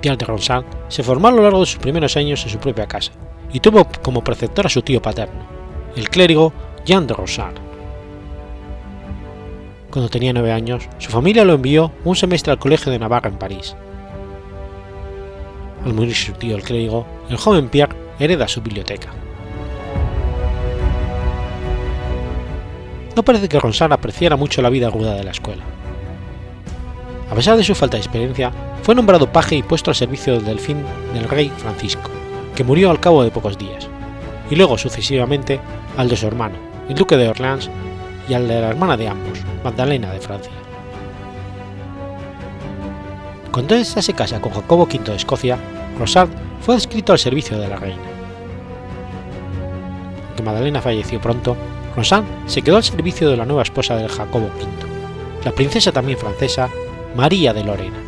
[0.00, 2.88] Pierre de Ronsard se formó a lo largo de sus primeros años en su propia
[2.88, 3.12] casa
[3.52, 5.46] y tuvo como preceptor a su tío paterno,
[5.94, 6.52] el clérigo
[6.84, 7.71] Jean de Ronsard.
[9.92, 13.36] Cuando tenía nueve años, su familia lo envió un semestre al Colegio de Navarra en
[13.36, 13.76] París.
[15.84, 19.10] Al morir su tío el clérigo, el joven Pierre hereda su biblioteca.
[23.14, 25.62] No parece que Ronsard apreciara mucho la vida aguda de la escuela.
[27.30, 28.50] A pesar de su falta de experiencia,
[28.82, 30.78] fue nombrado paje y puesto al servicio del delfín
[31.12, 32.08] del rey Francisco,
[32.56, 33.90] que murió al cabo de pocos días,
[34.50, 35.60] y luego sucesivamente
[35.98, 36.56] al de su hermano,
[36.88, 37.68] el duque de Orleans,
[38.28, 40.52] y al de la hermana de ambos, Magdalena de Francia.
[43.50, 45.58] Cuando ésta se casa con Jacobo V de Escocia,
[45.98, 48.02] Ronsard fue adscrito al servicio de la reina.
[50.28, 51.56] Aunque Magdalena falleció pronto,
[51.94, 56.18] Ronsard se quedó al servicio de la nueva esposa de Jacobo V, la princesa también
[56.18, 56.70] francesa,
[57.14, 57.98] María de Lorena.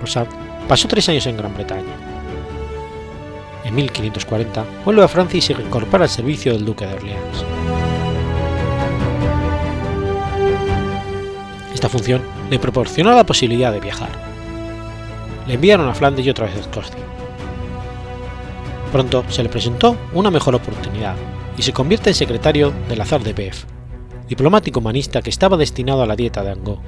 [0.00, 0.28] Ronsard
[0.66, 2.15] pasó tres años en Gran Bretaña.
[3.76, 7.44] En 1540 vuelve a Francia y se reincorpora al servicio del duque de Orleans.
[11.74, 14.08] Esta función le proporcionó la posibilidad de viajar.
[15.46, 16.96] Le enviaron a Flandes y otra vez a Escocia.
[18.92, 21.16] Pronto se le presentó una mejor oportunidad
[21.58, 23.64] y se convierte en secretario del azar de Beef,
[24.26, 26.80] diplomático humanista que estaba destinado a la dieta de Angó,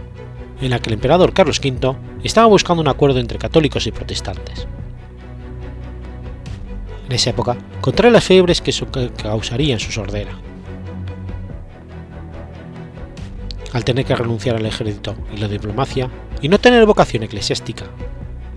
[0.62, 4.66] en la que el emperador Carlos V estaba buscando un acuerdo entre católicos y protestantes.
[7.08, 8.72] En esa época contrae las fiebres que
[9.16, 10.32] causarían su sordera.
[13.72, 16.10] Al tener que renunciar al ejército y la diplomacia
[16.42, 17.86] y no tener vocación eclesiástica,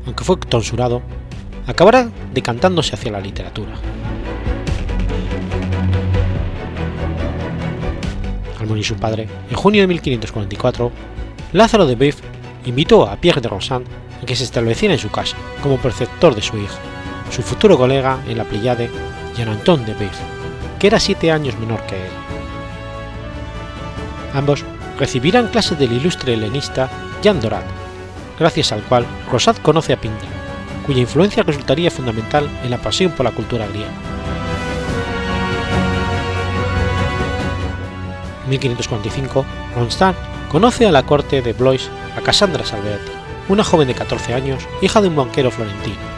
[0.06, 1.02] aunque fue tonsurado,
[1.66, 3.74] acabará decantándose hacia la literatura.
[8.60, 10.92] Al morir su padre, en junio de 1544,
[11.54, 12.20] Lázaro de Beef
[12.66, 13.84] invitó a Pierre de Ronsard
[14.22, 16.78] a que se estableciera en su casa como preceptor de su hijo,
[17.32, 18.92] su futuro colega en la Pléiade,
[19.36, 20.18] Jean-Antoine de Beef,
[20.80, 22.12] que era siete años menor que él.
[24.34, 24.64] Ambos
[25.00, 26.90] recibirán clases del ilustre helenista
[27.22, 27.66] Jean Dorat,
[28.38, 30.28] gracias al cual Rosat conoce a Pindar,
[30.86, 33.92] cuya influencia resultaría fundamental en la pasión por la cultura griega.
[38.44, 39.46] En 1545,
[39.76, 40.16] Ronsard
[40.50, 43.12] conoce a la corte de Blois a Cassandra Salveati,
[43.48, 46.11] una joven de 14 años, hija de un banquero florentino,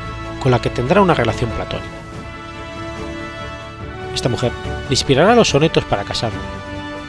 [0.43, 1.87] con la que tendrá una relación platónica.
[4.13, 4.51] Esta mujer
[4.89, 6.41] le inspirará los sonetos para Cassandra,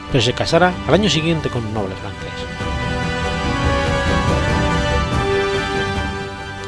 [0.09, 2.31] pero se casará al año siguiente con un noble francés.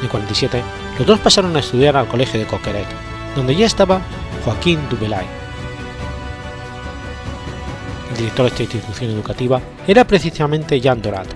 [0.02, 0.62] En 47,
[0.98, 2.86] los dos pasaron a estudiar al colegio de Coqueret,
[3.34, 4.02] donde ya estaba
[4.44, 5.26] Joaquín Dubelay.
[8.10, 11.28] El director de esta institución educativa era precisamente Jean Dorat,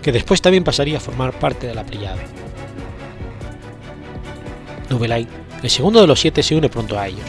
[0.00, 2.22] que después también pasaría a formar parte de la Pléiade.
[4.88, 5.26] Dubelay,
[5.62, 7.26] el segundo de los siete, se une pronto a ellos.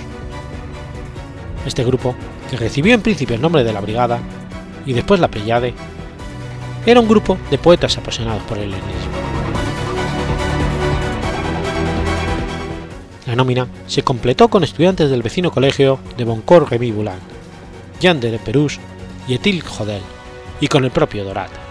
[1.65, 2.15] Este grupo,
[2.49, 4.19] que recibió en principio el nombre de la Brigada
[4.85, 5.73] y después la Pléiade,
[6.85, 9.17] era un grupo de poetas apasionados por el helenismo.
[13.25, 17.19] La nómina se completó con estudiantes del vecino colegio de Boncourt Remy Boulan,
[17.99, 18.79] Jean de Perus
[19.27, 20.01] y Etil Jodel,
[20.61, 21.66] y con el propio Dorat.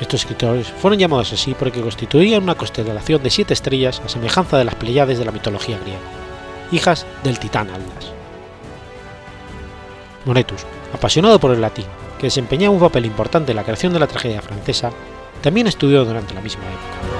[0.00, 4.64] Estos escritores fueron llamados así porque constituían una constelación de siete estrellas a semejanza de
[4.64, 6.00] las Pleiades de la mitología griega,
[6.70, 8.12] hijas del titán Atlas.
[10.26, 11.86] Monetus, apasionado por el latín,
[12.18, 14.90] que desempeñaba un papel importante en la creación de la tragedia francesa,
[15.40, 17.16] también estudió durante la misma época.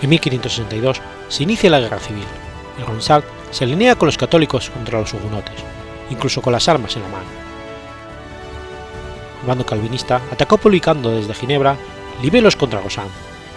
[0.00, 2.24] En 1562 se inicia la guerra civil
[2.78, 5.56] y Ronsard se alinea con los católicos contra los hugonotes,
[6.08, 7.49] incluso con las armas en la mano.
[9.42, 11.76] El bando calvinista atacó publicando desde Ginebra
[12.22, 13.10] libelos contra Rosand,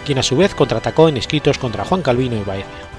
[0.04, 2.94] quien a su vez contraatacó en escritos contra Juan Calvino y Baecia.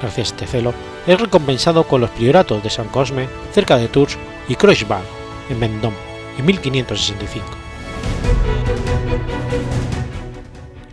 [0.00, 0.74] Gracias a este celo,
[1.06, 4.16] es recompensado con los prioratos de San Cosme cerca de Tours
[4.48, 5.02] y Croixban
[5.50, 5.96] en Vendôme
[6.38, 7.46] en 1565.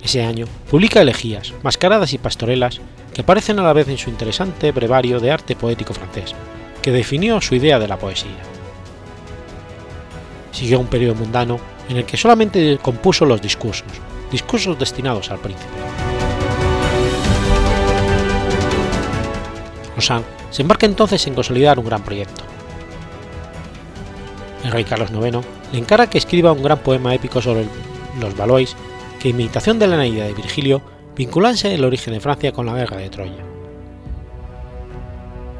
[0.03, 2.79] Ese año publica elegías, mascaradas y pastorelas
[3.13, 6.35] que aparecen a la vez en su interesante brevario de arte poético francés,
[6.81, 8.54] que definió su idea de la poesía.
[10.55, 11.59] Siguió un periodo mundano
[11.89, 13.89] en el que solamente compuso los discursos,
[14.31, 15.67] discursos destinados al príncipe.
[19.97, 22.41] Rosand se embarca entonces en consolidar un gran proyecto.
[24.63, 27.65] El rey Carlos IX le encarga que escriba un gran poema épico sobre
[28.21, 28.77] los Valois
[29.19, 30.81] que imitación de la Eneida de Virgilio
[31.17, 33.43] vinculase el origen de Francia con la guerra de Troya.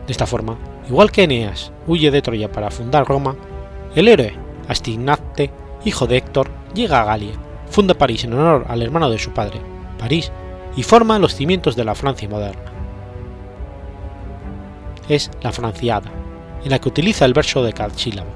[0.08, 0.58] De esta forma,
[0.88, 3.36] igual que Eneas huye de Troya para fundar Roma,
[3.94, 5.52] el héroe Astignatte,
[5.84, 9.60] hijo de Héctor, llega a Galia funda París en honor al hermano de su padre,
[9.98, 10.32] París,
[10.76, 12.72] y forma los cimientos de la Francia moderna.
[15.08, 16.12] Es la Franciada,
[16.64, 18.30] en la que utiliza el verso de cada sílabo.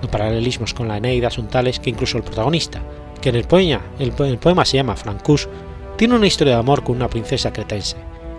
[0.00, 2.80] Los paralelismos con la Eneida son tales que incluso el protagonista,
[3.20, 5.48] que en el poema, el, el poema se llama Francus,
[5.96, 7.96] tiene una historia de amor con una princesa cretense,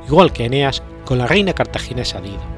[0.07, 2.56] igual que Eneas con la reina cartaginesa Dido.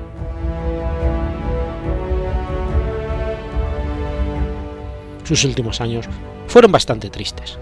[5.30, 6.08] Sus últimos años
[6.48, 7.60] fueron bastante tristes.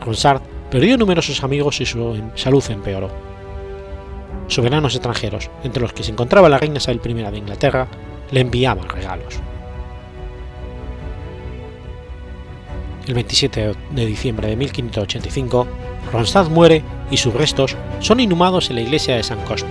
[0.00, 3.08] Ronsard perdió numerosos amigos y su salud empeoró.
[4.48, 7.86] Soberanos extranjeros, entre los que se encontraba la reina Isabel I de Inglaterra,
[8.32, 9.38] le enviaban regalos.
[13.06, 15.68] El 27 de diciembre de 1585,
[16.12, 16.82] Ronstadt muere
[17.12, 19.70] y sus restos son inhumados en la iglesia de San Cosme,